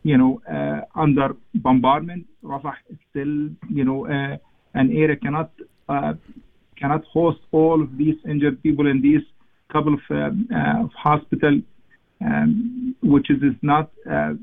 [0.04, 2.28] you know, uh, under bombardment.
[2.44, 4.38] Rafah is still, you know, uh,
[4.74, 5.52] an area cannot
[5.90, 6.14] uh,
[6.78, 9.22] cannot host all of these injured people in these
[9.72, 11.62] couple of, uh, of hospital,
[12.24, 14.34] um, which is, is not uh,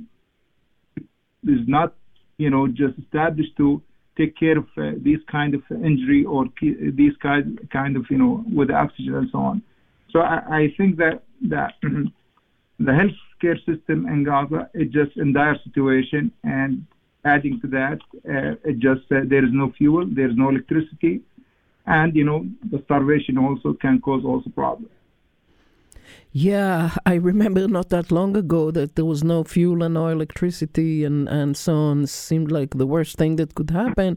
[1.45, 1.95] is not,
[2.39, 3.83] you know, just established to
[4.17, 8.45] take care of uh, these kind of injury or these kind kind of, you know,
[8.53, 9.63] with oxygen and so on.
[10.11, 15.59] So I, I think that that the healthcare system in Gaza is just in dire
[15.65, 16.87] situation, and
[17.25, 17.99] adding to that,
[18.29, 21.21] uh, it just uh, there is no fuel, there is no electricity,
[21.87, 24.93] and you know the starvation also can cause also problems.
[26.33, 31.05] Yeah, I remember not that long ago that there was no fuel and no electricity
[31.05, 32.05] and, and so on.
[32.05, 34.17] It seemed like the worst thing that could happen.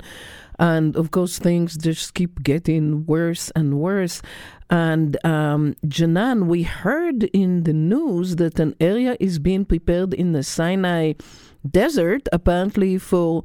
[0.60, 4.22] And of course, things just keep getting worse and worse.
[4.70, 10.34] And um, Janan, we heard in the news that an area is being prepared in
[10.34, 11.14] the Sinai
[11.68, 13.44] desert, apparently for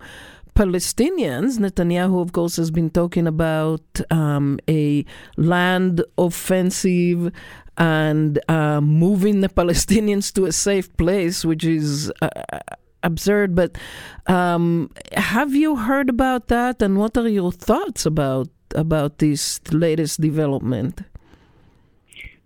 [0.59, 5.05] Palestinians, Netanyahu, of course, has been talking about um, a
[5.36, 7.30] land offensive
[7.78, 12.28] and uh, moving the Palestinians to a safe place, which is uh,
[13.02, 13.54] absurd.
[13.54, 13.78] But
[14.26, 20.20] um, have you heard about that, and what are your thoughts about about this latest
[20.20, 21.00] development?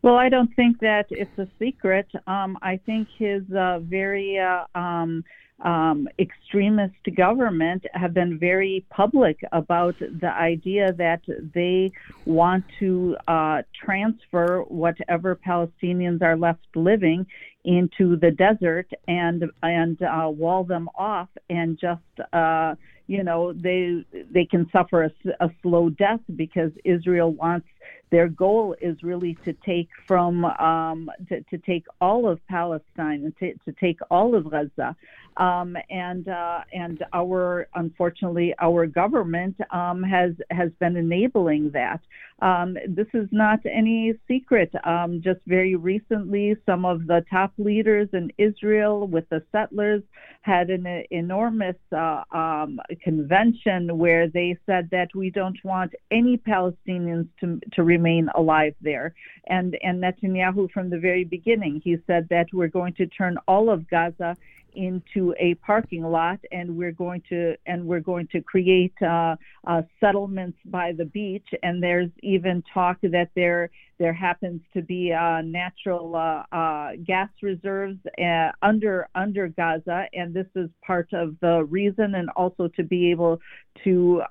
[0.02, 2.08] Well, I don't think that it's a secret.
[2.26, 5.24] Um, I think his uh, very uh, um,
[5.62, 11.22] um, extremist government have been very public about the idea that
[11.54, 11.90] they
[12.26, 17.26] want to uh, transfer whatever Palestinians are left living
[17.64, 22.74] into the desert and and uh, wall them off and just uh,
[23.06, 25.10] you know they they can suffer a,
[25.40, 27.68] a slow death because Israel wants
[28.12, 33.36] their goal is really to take from um, to, to take all of Palestine and
[33.38, 34.94] to, to take all of Gaza,
[35.38, 42.00] um, and uh, and our unfortunately our government um, has has been enabling that.
[42.43, 44.70] Um, this is not any secret.
[44.84, 50.03] Um, just very recently, some of the top leaders in Israel with the settlers
[50.43, 57.28] had an enormous uh, um, convention where they said that we don't want any Palestinians
[57.40, 59.14] to to remain remain alive there.
[59.47, 63.70] And and Netanyahu from the very beginning, he said that we're going to turn all
[63.70, 64.36] of Gaza
[64.74, 69.82] into a parking lot and we're going to and we're going to create uh, uh,
[70.00, 71.46] settlements by the beach.
[71.62, 77.28] And there's even talk that there there happens to be uh, natural uh, uh, gas
[77.40, 80.06] reserves uh, under under Gaza.
[80.12, 83.40] And this is part of the reason and also to be able
[83.84, 84.22] to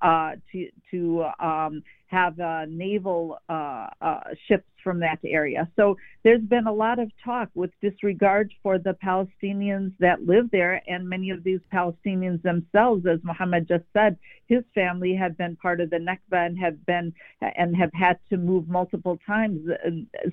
[0.51, 2.37] to to um, have
[2.67, 3.39] naval
[4.47, 5.69] ships from that area.
[5.75, 10.81] So there's been a lot of talk with disregard for the Palestinians that live there,
[10.87, 14.17] and many of these Palestinians themselves, as Mohammad just said,
[14.47, 18.37] his family have been part of the Nakba and have been and have had to
[18.37, 19.61] move multiple times.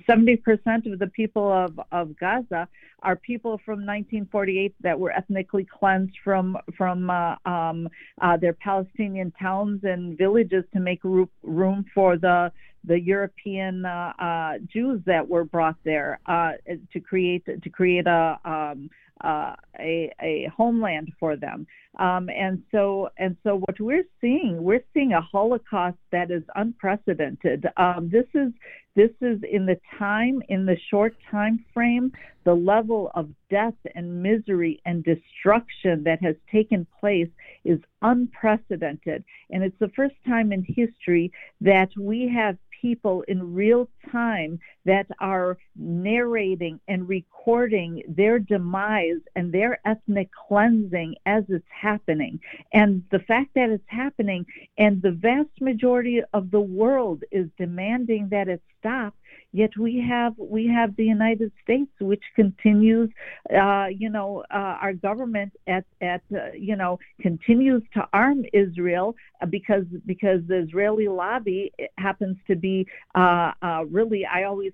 [0.07, 2.67] 70% of the people of, of Gaza
[3.01, 7.87] are people from 1948 that were ethnically cleansed from from uh, um,
[8.21, 12.51] uh, their Palestinian towns and villages to make room for the
[12.83, 16.53] the European uh, uh, Jews that were brought there uh,
[16.93, 18.89] to create to create a um,
[19.21, 21.67] uh, a, a homeland for them.
[21.97, 27.65] Um, and so and so what we're seeing, we're seeing a Holocaust that is unprecedented.
[27.75, 28.53] Um, this is
[28.95, 32.11] this is in the time, in the short time frame,
[32.43, 37.29] the level of death and misery and destruction that has taken place
[37.63, 39.23] is unprecedented.
[39.51, 45.07] And it's the first time in history that we have people in real time that
[45.19, 52.39] are narrating and recording their demise and their ethnic cleansing as it's happening.
[52.73, 54.45] And the fact that it's happening
[54.77, 59.13] and the vast majority of the world is demanding that it stop
[59.51, 63.09] Yet we have we have the United States, which continues,
[63.51, 69.15] uh, you know, uh, our government at at uh, you know continues to arm Israel
[69.41, 72.85] uh, because because the Israeli lobby happens to be
[73.15, 74.23] uh, uh, really.
[74.23, 74.73] I always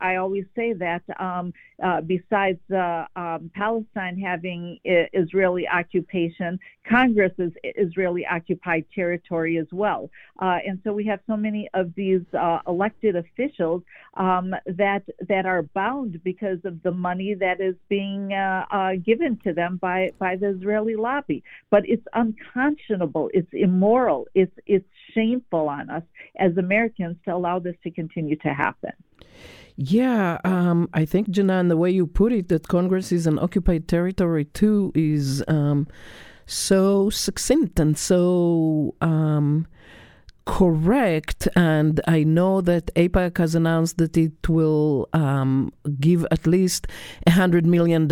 [0.00, 1.52] I always say that um,
[2.06, 10.08] besides um, Palestine having Israeli occupation, Congress is Israeli occupied territory as well,
[10.40, 12.22] and so we have so many of these
[12.68, 13.82] elected officials
[14.16, 19.38] um, that that are bound because of the money that is being uh, uh, given
[19.44, 21.42] to them by by the Israeli lobby.
[21.70, 23.30] But it's unconscionable.
[23.34, 24.26] It's immoral.
[24.34, 26.02] It's it's shameful on us
[26.38, 28.92] as Americans to allow this to continue to happen.
[29.76, 33.88] Yeah, um, I think, Janan, the way you put it, that Congress is an occupied
[33.88, 35.88] territory too, is um,
[36.46, 39.66] so succinct and so um,
[40.46, 41.48] correct.
[41.56, 46.86] And I know that AIPAC has announced that it will um, give at least
[47.26, 48.06] $100 million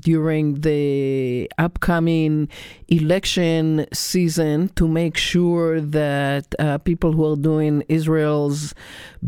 [0.00, 2.48] during the upcoming
[2.88, 8.74] election season to make sure that uh, people who are doing Israel's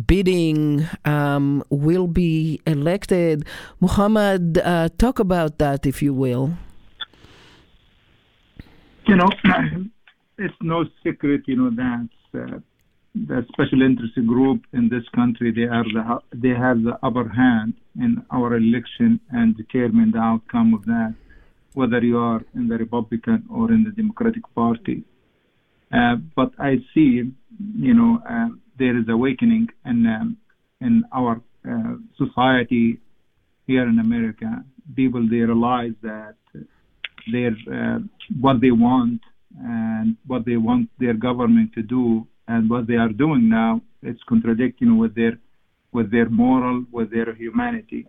[0.07, 3.47] bidding um, will be elected.
[3.81, 6.55] Mohammad, uh, talk about that, if you will.
[9.07, 9.29] You know,
[10.39, 12.09] it's no secret, you know, that
[13.25, 16.03] the special interest group in this country they are the
[16.35, 21.15] they have the upper hand in our election and determine the outcome of that,
[21.73, 25.03] whether you are in the Republican or in the Democratic Party.
[25.91, 27.23] Uh, but I see,
[27.87, 30.37] you know, uh, there is awakening in um,
[30.81, 32.99] in our uh, society
[33.67, 34.65] here in America.
[34.95, 36.37] People they realize that
[37.33, 37.99] their uh,
[38.41, 39.21] what they want
[39.59, 44.23] and what they want their government to do and what they are doing now it's
[44.29, 45.39] contradicting with their
[45.93, 48.07] with their moral with their humanity.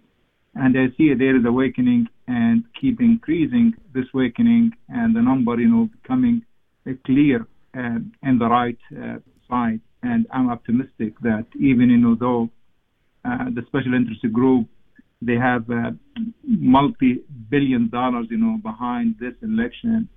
[0.55, 5.69] And i see there is awakening and keep increasing this awakening and the number you
[5.69, 6.43] know becoming
[7.05, 7.45] clear
[7.77, 9.17] uh, in the right uh,
[9.49, 12.49] side and i'm optimistic that even you know though
[13.25, 14.67] uh, the special interest group
[15.21, 15.91] they have uh,
[16.43, 20.07] multi-billion dollars you know behind this election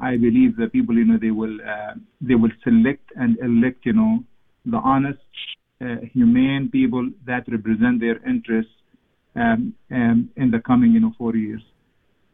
[0.00, 3.92] I believe the people, you know, they will uh, they will select and elect, you
[3.92, 4.24] know,
[4.64, 5.18] the honest,
[5.80, 8.72] uh, humane people that represent their interests
[9.36, 11.62] um, um, in the coming, you know, four years.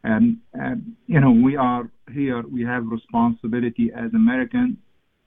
[0.03, 2.43] And, and you know, we are here.
[2.47, 4.77] We have responsibility as Americans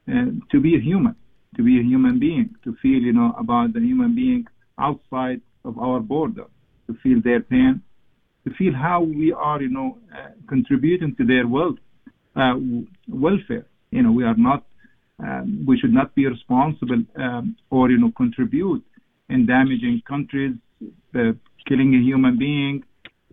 [0.09, 1.17] uh, to be a human,
[1.57, 4.47] to be a human being, to feel, you know, about the human being
[4.79, 6.47] outside of our border,
[6.87, 7.83] to feel their pain,
[8.47, 11.79] to feel how we are, you know, uh, contributing to their world
[12.37, 12.55] uh,
[13.09, 13.67] welfare.
[13.91, 14.65] You know, we are not,
[15.19, 18.85] um, we should not be responsible um, or you know contribute
[19.29, 20.55] in damaging countries,
[21.15, 21.33] uh,
[21.67, 22.83] killing a human being,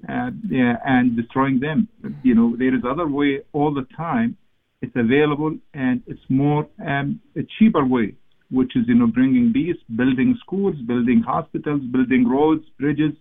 [0.08, 1.88] uh, yeah, and destroying them.
[2.24, 4.38] You know, there is other way all the time.
[4.82, 8.16] It's available and it's more um, a cheaper way,
[8.50, 13.14] which is you know bringing peace, building schools, building hospitals, building roads, bridges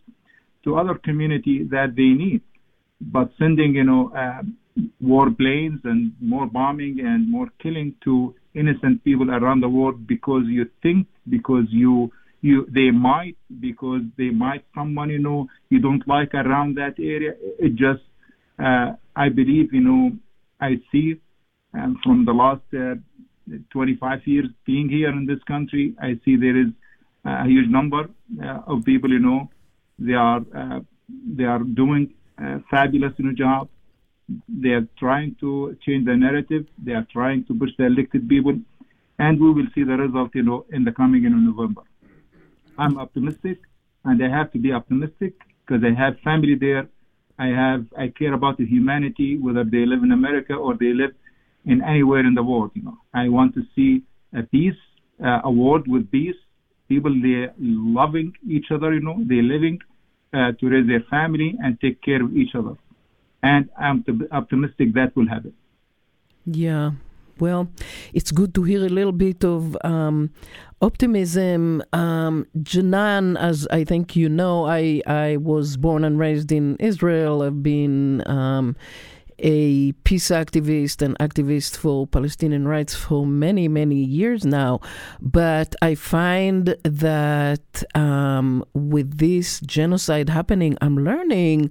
[0.64, 2.40] to other community that they need.
[3.00, 4.56] But sending you know um,
[5.00, 10.42] war planes and more bombing and more killing to innocent people around the world because
[10.46, 12.10] you think because you
[12.42, 17.32] you they might because they might someone you know you don't like around that area.
[17.58, 18.02] It just
[18.60, 20.12] uh, i believe you know
[20.60, 21.16] i see
[21.74, 22.94] um, from the last uh,
[23.70, 26.70] 25 years being here in this country i see there is
[27.24, 28.02] a huge number
[28.42, 29.48] uh, of people you know
[29.98, 30.80] they are uh,
[31.38, 32.12] they are doing
[32.70, 33.68] fabulous know, job
[34.48, 36.66] they are trying to change the narrative.
[36.78, 38.58] They are trying to push the elected people,
[39.18, 41.82] and we will see the result, you know, in the coming in November.
[42.78, 43.58] I'm optimistic,
[44.04, 45.34] and I have to be optimistic
[45.66, 46.88] because I have family there.
[47.38, 51.14] I have I care about the humanity, whether they live in America or they live
[51.64, 52.70] in anywhere in the world.
[52.74, 54.02] You know, I want to see
[54.34, 54.80] a peace
[55.24, 56.36] uh, award with peace.
[56.88, 58.92] People they loving each other.
[58.92, 59.78] You know, they living
[60.34, 62.76] uh, to raise their family and take care of each other
[63.42, 65.54] and I'm optimistic that will happen.
[66.46, 66.92] Yeah.
[67.38, 67.70] Well,
[68.12, 70.30] it's good to hear a little bit of um,
[70.82, 71.82] optimism.
[71.94, 77.42] Um, Janan, as I think you know, I, I was born and raised in Israel.
[77.42, 78.76] I've been um,
[79.38, 84.80] a peace activist and activist for Palestinian rights for many, many years now.
[85.20, 91.70] But I find that um, with this genocide happening, I'm learning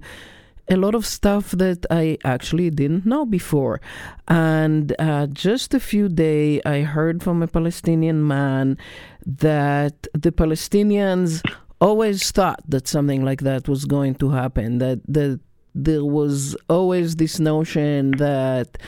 [0.70, 3.80] a lot of stuff that I actually didn't know before.
[4.28, 8.78] And uh, just a few days, I heard from a Palestinian man
[9.26, 11.42] that the Palestinians
[11.80, 14.78] always thought that something like that was going to happen.
[14.78, 15.40] That that
[15.74, 18.78] there was always this notion that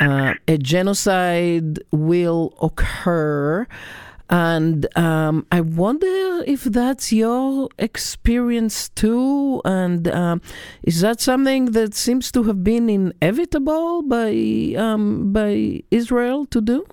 [0.00, 3.66] uh, a genocide will occur
[4.30, 9.60] and um, I wonder if that's your experience too.
[9.64, 10.40] And um,
[10.82, 16.86] is that something that seems to have been inevitable by um, by Israel to do?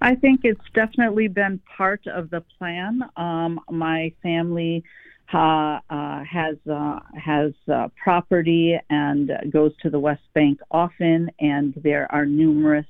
[0.00, 3.02] I think it's definitely been part of the plan.
[3.16, 4.84] Um, my family
[5.32, 11.74] uh, uh, has uh, has uh, property and goes to the West Bank often, and
[11.82, 12.86] there are numerous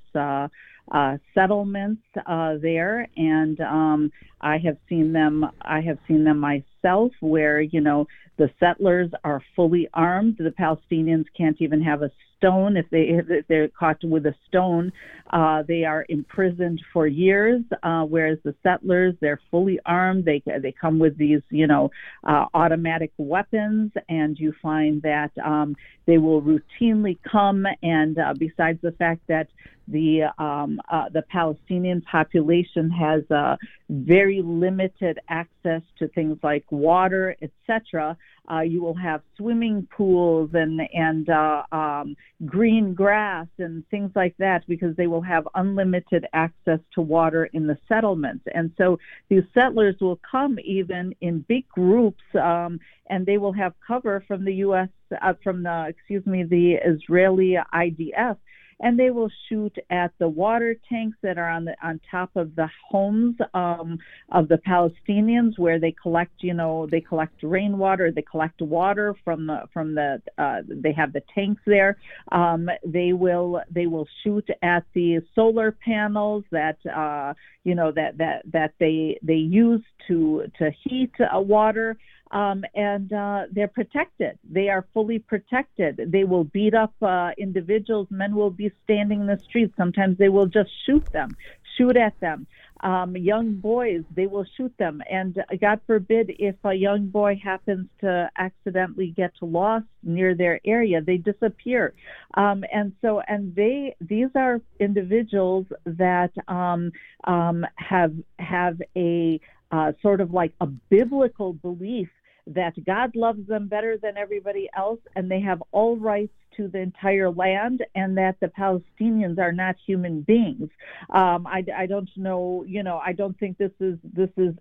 [0.92, 5.46] uh, settlements uh, there, and um, I have seen them.
[5.62, 8.06] I have seen them myself, where you know
[8.36, 10.36] the settlers are fully armed.
[10.38, 12.10] The Palestinians can't even have a
[12.44, 12.76] stone.
[12.76, 14.92] If they if they're caught with a stone,
[15.30, 17.62] uh, they are imprisoned for years.
[17.82, 20.24] Uh, whereas the settlers, they're fully armed.
[20.24, 21.90] They they come with these you know
[22.24, 25.74] uh, automatic weapons, and you find that um,
[26.06, 27.66] they will routinely come.
[27.82, 29.48] And uh, besides the fact that
[29.88, 33.56] the um, uh, the Palestinian population has uh,
[33.88, 38.16] very limited access to things like water, etc.
[38.50, 42.16] Uh, you will have swimming pools and and uh, um,
[42.46, 47.66] green grass and things like that because they will have unlimited access to water in
[47.66, 48.44] the settlements.
[48.54, 53.74] And so these settlers will come even in big groups, um, and they will have
[53.86, 54.88] cover from the U.S.
[55.22, 58.36] Uh, from the excuse me the Israeli IDF
[58.80, 62.54] and they will shoot at the water tanks that are on the on top of
[62.56, 63.98] the homes um,
[64.32, 69.46] of the Palestinians, where they collect, you know, they collect rainwater, they collect water from
[69.46, 71.96] the from the uh, they have the tanks there.
[72.32, 78.18] Um, they will they will shoot at the solar panels that uh, you know that
[78.18, 81.96] that that they they use to to heat uh, water
[82.34, 84.38] um, and uh, they're protected.
[84.50, 86.00] They are fully protected.
[86.08, 88.08] They will beat up uh, individuals.
[88.10, 89.72] Men will be standing in the streets.
[89.76, 91.36] Sometimes they will just shoot them,
[91.78, 92.48] shoot at them.
[92.80, 95.00] Um, young boys, they will shoot them.
[95.08, 101.00] And God forbid if a young boy happens to accidentally get lost near their area,
[101.00, 101.94] they disappear.
[102.36, 106.90] Um, and so, and they, these are individuals that um,
[107.26, 112.08] um have have a uh, sort of like a biblical belief
[112.46, 116.78] that God loves them better than everybody else and they have all rights to the
[116.78, 120.68] entire land and that the Palestinians are not human beings.
[121.10, 124.54] Um, I, I don't know, you know, I don't think this is this is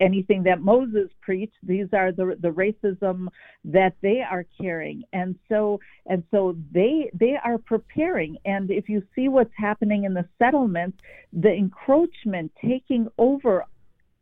[0.00, 1.56] anything that Moses preached.
[1.62, 3.28] These are the the racism
[3.64, 8.36] that they are carrying, and so and so they they are preparing.
[8.44, 10.98] And if you see what's happening in the settlements,
[11.32, 13.64] the encroachment taking over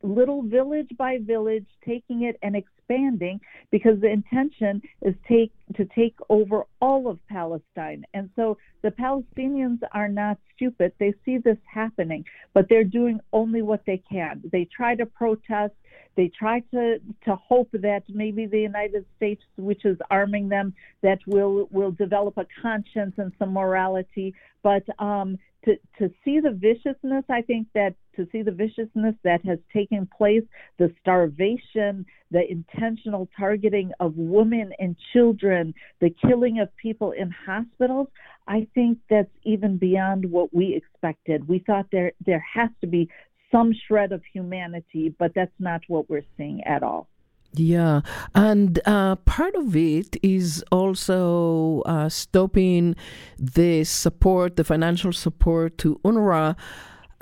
[0.03, 2.57] little village by village, taking it and
[2.91, 8.05] expanding because the intention is take to take over all of Palestine.
[8.15, 10.93] And so the Palestinians are not stupid.
[10.99, 12.25] They see this happening,
[12.55, 14.43] but they're doing only what they can.
[14.51, 15.75] They try to protest.
[16.17, 21.21] They try to to hope that maybe the United States, which is arming them, that
[21.27, 24.35] will will develop a conscience and some morality.
[24.63, 29.45] But um, to, to see the viciousness, I think that to see the viciousness that
[29.45, 30.43] has taken place,
[30.79, 38.09] the starvation, the intentional targeting of women and children, the killing of people in hospitals,
[38.47, 41.49] I think that's even beyond what we expected.
[41.49, 43.09] We thought there there has to be
[43.51, 47.09] some shred of humanity, but that's not what we're seeing at all.
[47.53, 48.03] Yeah,
[48.33, 52.95] and uh, part of it is also uh, stopping
[53.39, 56.57] the support, the financial support to UNRWA.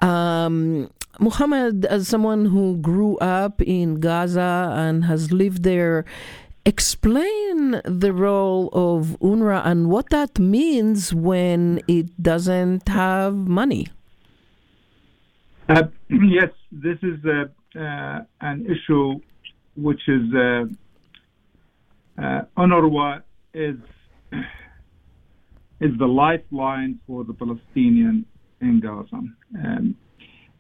[0.00, 0.90] Um,
[1.20, 6.04] Muhammad, as someone who grew up in Gaza and has lived there,
[6.64, 13.88] explain the role of UNRWA and what that means when it doesn't have money.
[15.68, 19.20] Uh, yes, this is uh, uh an issue
[19.76, 20.64] which is uh,
[22.22, 23.22] uh, UNRWA
[23.54, 23.76] is
[25.80, 28.26] is the lifeline for the Palestinian
[28.61, 29.22] in Gaza.
[29.64, 29.96] Um,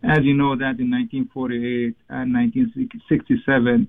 [0.02, 3.88] as you know, that in 1948 and 1967,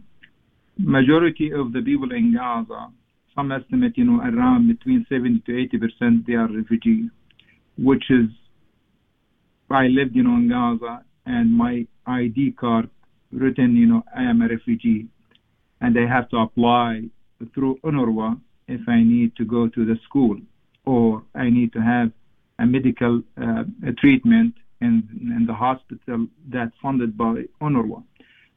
[0.78, 2.89] majority of the people in Gaza,
[3.36, 7.10] some estimate, you know, around between 70 to 80 percent, they are refugees,
[7.78, 8.30] which is
[9.70, 12.89] I lived, you know, in Gaza, and my ID card
[13.32, 15.07] written, you know, I am a refugee
[15.82, 17.03] and I have to apply
[17.53, 20.38] through UNRWA if I need to go to the school
[20.86, 22.12] or I need to have
[22.60, 25.08] a medical uh, a treatment in,
[25.38, 28.04] in the hospital that's funded by UNRWA.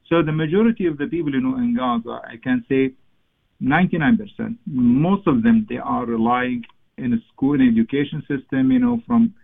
[0.09, 2.93] So the majority of the people you know in Gaza, I can say
[3.63, 6.65] 99%, most of them they are relying
[6.99, 9.35] in a school and education system, you know, from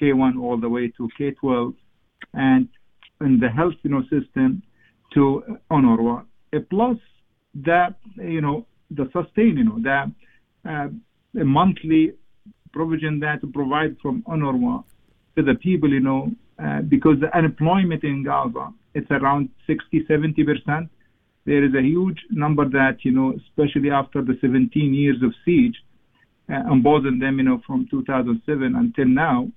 [0.00, 1.74] K1 all the way to K12,
[2.34, 2.68] and
[3.20, 4.62] in the health you know system
[5.14, 6.24] to UNRWA.
[6.70, 6.96] Plus
[7.54, 10.10] that you know the sustain you know that
[10.68, 10.88] uh,
[11.34, 12.12] monthly
[12.72, 14.84] provision that provide from UNRWA
[15.36, 16.30] to the people you know
[16.62, 20.88] uh, because the unemployment in Gaza it's around 60, 70 percent.
[21.44, 25.74] There is a huge number that you know, especially after the 17 years of siege,
[26.52, 29.48] uh, imposing them, you know, from 2007 until now.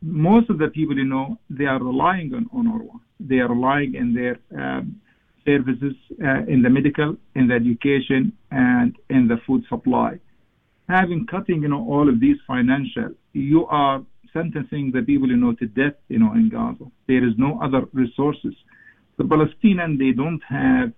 [0.00, 3.00] Most of the people, you know, they are relying on UNRWA.
[3.18, 5.00] They are relying in their um,
[5.44, 5.94] services
[6.24, 10.20] uh, in the medical, in the education, and in the food supply.
[10.88, 14.02] Having cutting, you know, all of these financial, you are
[14.32, 16.84] sentencing the people, you know, to death, you know, in Gaza.
[17.06, 18.54] There is no other resources.
[19.16, 20.92] The Palestinians, they don't have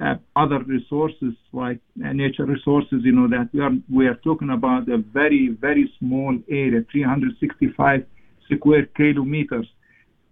[0.00, 4.50] uh, other resources like uh, nature resources, you know, that we are we are talking
[4.50, 8.04] about a very very small area, 365
[8.52, 9.66] square kilometers.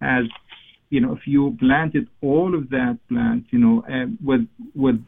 [0.01, 0.25] As
[0.89, 5.03] you know, if you planted all of that plant, you know, uh, with with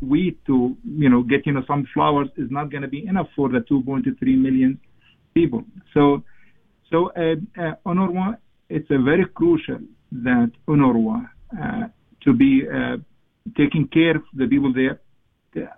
[0.00, 3.28] wheat to you know get you know some flowers is not going to be enough
[3.36, 4.04] for the 2.3
[4.38, 4.78] million
[5.34, 5.62] people.
[5.92, 6.22] So
[6.94, 8.36] so uh, uh, UNRWA,
[8.68, 9.80] it's very crucial
[10.12, 11.28] that UNRWA
[11.60, 11.88] uh,
[12.22, 12.98] to be uh,
[13.56, 15.00] taking care of the people there,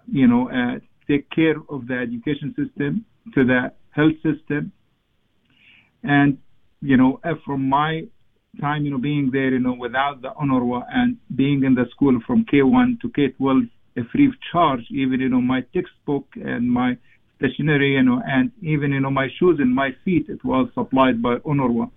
[0.07, 4.73] you know, uh, take care of the education system, to the health system,
[6.03, 6.37] and
[6.83, 8.07] you know, uh, from my
[8.61, 12.21] time, you know, being there, you know, without the UNRWA and being in the school
[12.27, 16.99] from K1 to K12, a free of charge, even you know, my textbook and my
[17.37, 21.23] stationery, you know, and even you know, my shoes and my feet, it was supplied
[21.23, 21.91] by UNRWA.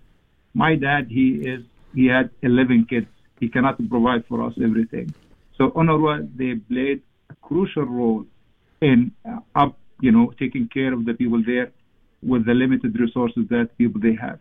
[0.53, 1.63] My dad, he is,
[1.93, 3.07] he had 11 kids.
[3.39, 5.13] He cannot provide for us everything.
[5.57, 8.25] So UNRWA, they played a crucial role
[8.81, 11.71] in uh, up, you know, taking care of the people there
[12.21, 14.39] with the limited resources that people they have.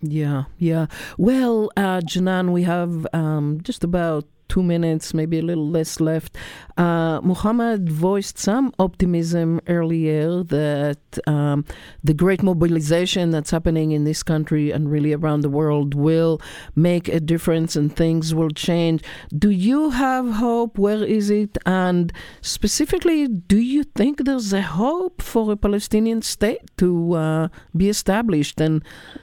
[0.00, 0.86] Yeah, yeah.
[1.18, 6.36] Well, uh, Janan, we have um, just about two minutes, maybe a little less left.
[6.76, 11.64] Uh, Mohammad voiced some optimism earlier that um,
[12.04, 16.40] the great mobilization that's happening in this country and really around the world will
[16.74, 19.02] make a difference and things will change.
[19.46, 20.76] Do you have hope?
[20.78, 21.56] Where is it?
[21.64, 27.88] And specifically, do you think there's a hope for a Palestinian state to uh, be
[27.88, 28.60] established?
[28.60, 28.82] And,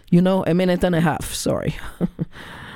[0.10, 1.76] you know, a minute and a half, sorry.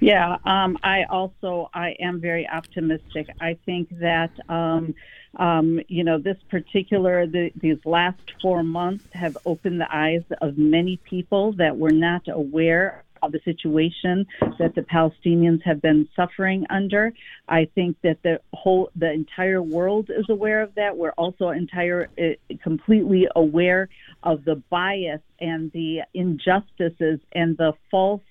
[0.00, 3.28] Yeah, um, I also I am very optimistic.
[3.40, 4.94] I think that um,
[5.36, 10.56] um, you know this particular the, these last four months have opened the eyes of
[10.56, 14.26] many people that were not aware of the situation
[14.58, 17.12] that the Palestinians have been suffering under.
[17.48, 20.96] I think that the whole the entire world is aware of that.
[20.96, 23.88] We're also entire uh, completely aware
[24.22, 28.22] of the bias and the injustices and the false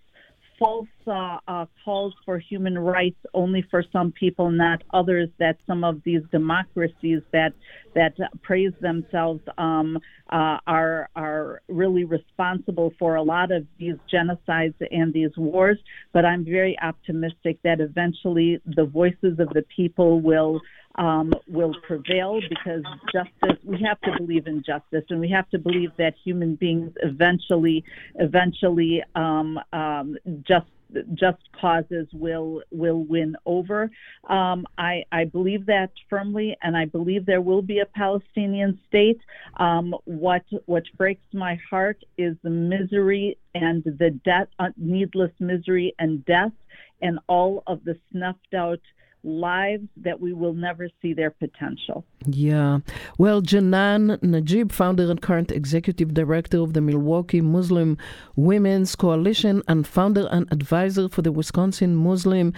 [0.60, 5.30] false uh, uh, calls for human rights only for some people, not others.
[5.40, 7.54] That some of these democracies that
[7.96, 9.98] that praise themselves um,
[10.30, 15.78] uh, are are really responsible for a lot of these genocides and these wars.
[16.14, 20.62] But I'm very optimistic that eventually the voices of the people will
[20.98, 22.84] um, will prevail because
[23.14, 23.58] justice.
[23.64, 27.84] We have to believe in justice, and we have to believe that human beings eventually,
[28.16, 30.66] eventually, um, um, just
[31.14, 33.90] just causes will will win over.
[34.30, 39.20] Um, I, I believe that firmly, and I believe there will be a Palestinian state.
[39.58, 45.94] Um, what what breaks my heart is the misery and the death, uh, needless misery
[46.00, 46.54] and death,
[47.02, 48.82] and all of the snuffed out
[49.28, 52.06] lives that we will never see their potential.
[52.26, 52.80] Yeah.
[53.18, 57.98] Well, Janan Najeeb, founder and current executive director of the Milwaukee Muslim
[58.36, 62.54] Women's Coalition and founder and advisor for the Wisconsin Muslim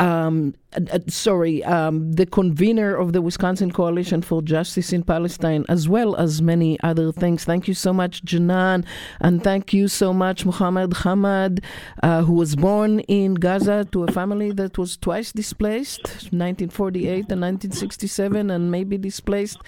[0.00, 5.88] um, uh, sorry, um, the convener of the Wisconsin Coalition for Justice in Palestine, as
[5.88, 7.44] well as many other things.
[7.44, 8.84] Thank you so much, Janan,
[9.20, 11.62] and thank you so much, Mohammad Hamad,
[12.02, 16.02] uh, who was born in Gaza to a family that was twice displaced,
[16.32, 19.58] 1948 and 1967, and maybe displaced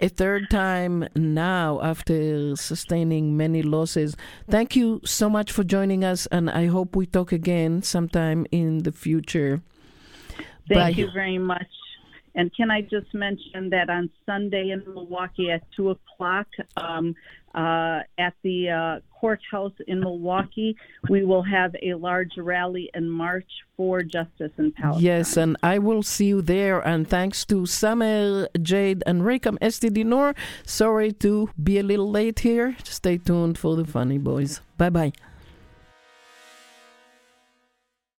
[0.00, 4.16] a third time now after sustaining many losses.
[4.48, 8.84] Thank you so much for joining us, and I hope we talk again sometime in
[8.84, 9.62] the future.
[10.68, 11.02] Thank Bye.
[11.02, 11.66] you very much.
[12.36, 17.14] And can I just mention that on Sunday in Milwaukee at 2 o'clock um,
[17.54, 20.76] uh, at the uh, courthouse in Milwaukee,
[21.08, 25.04] we will have a large rally and march for justice in Palestine.
[25.04, 26.80] Yes, and I will see you there.
[26.80, 29.58] And thanks to Samer, Jade, and Rick, I'm
[30.66, 32.76] Sorry to be a little late here.
[32.82, 34.60] Stay tuned for the funny boys.
[34.76, 35.12] Bye bye.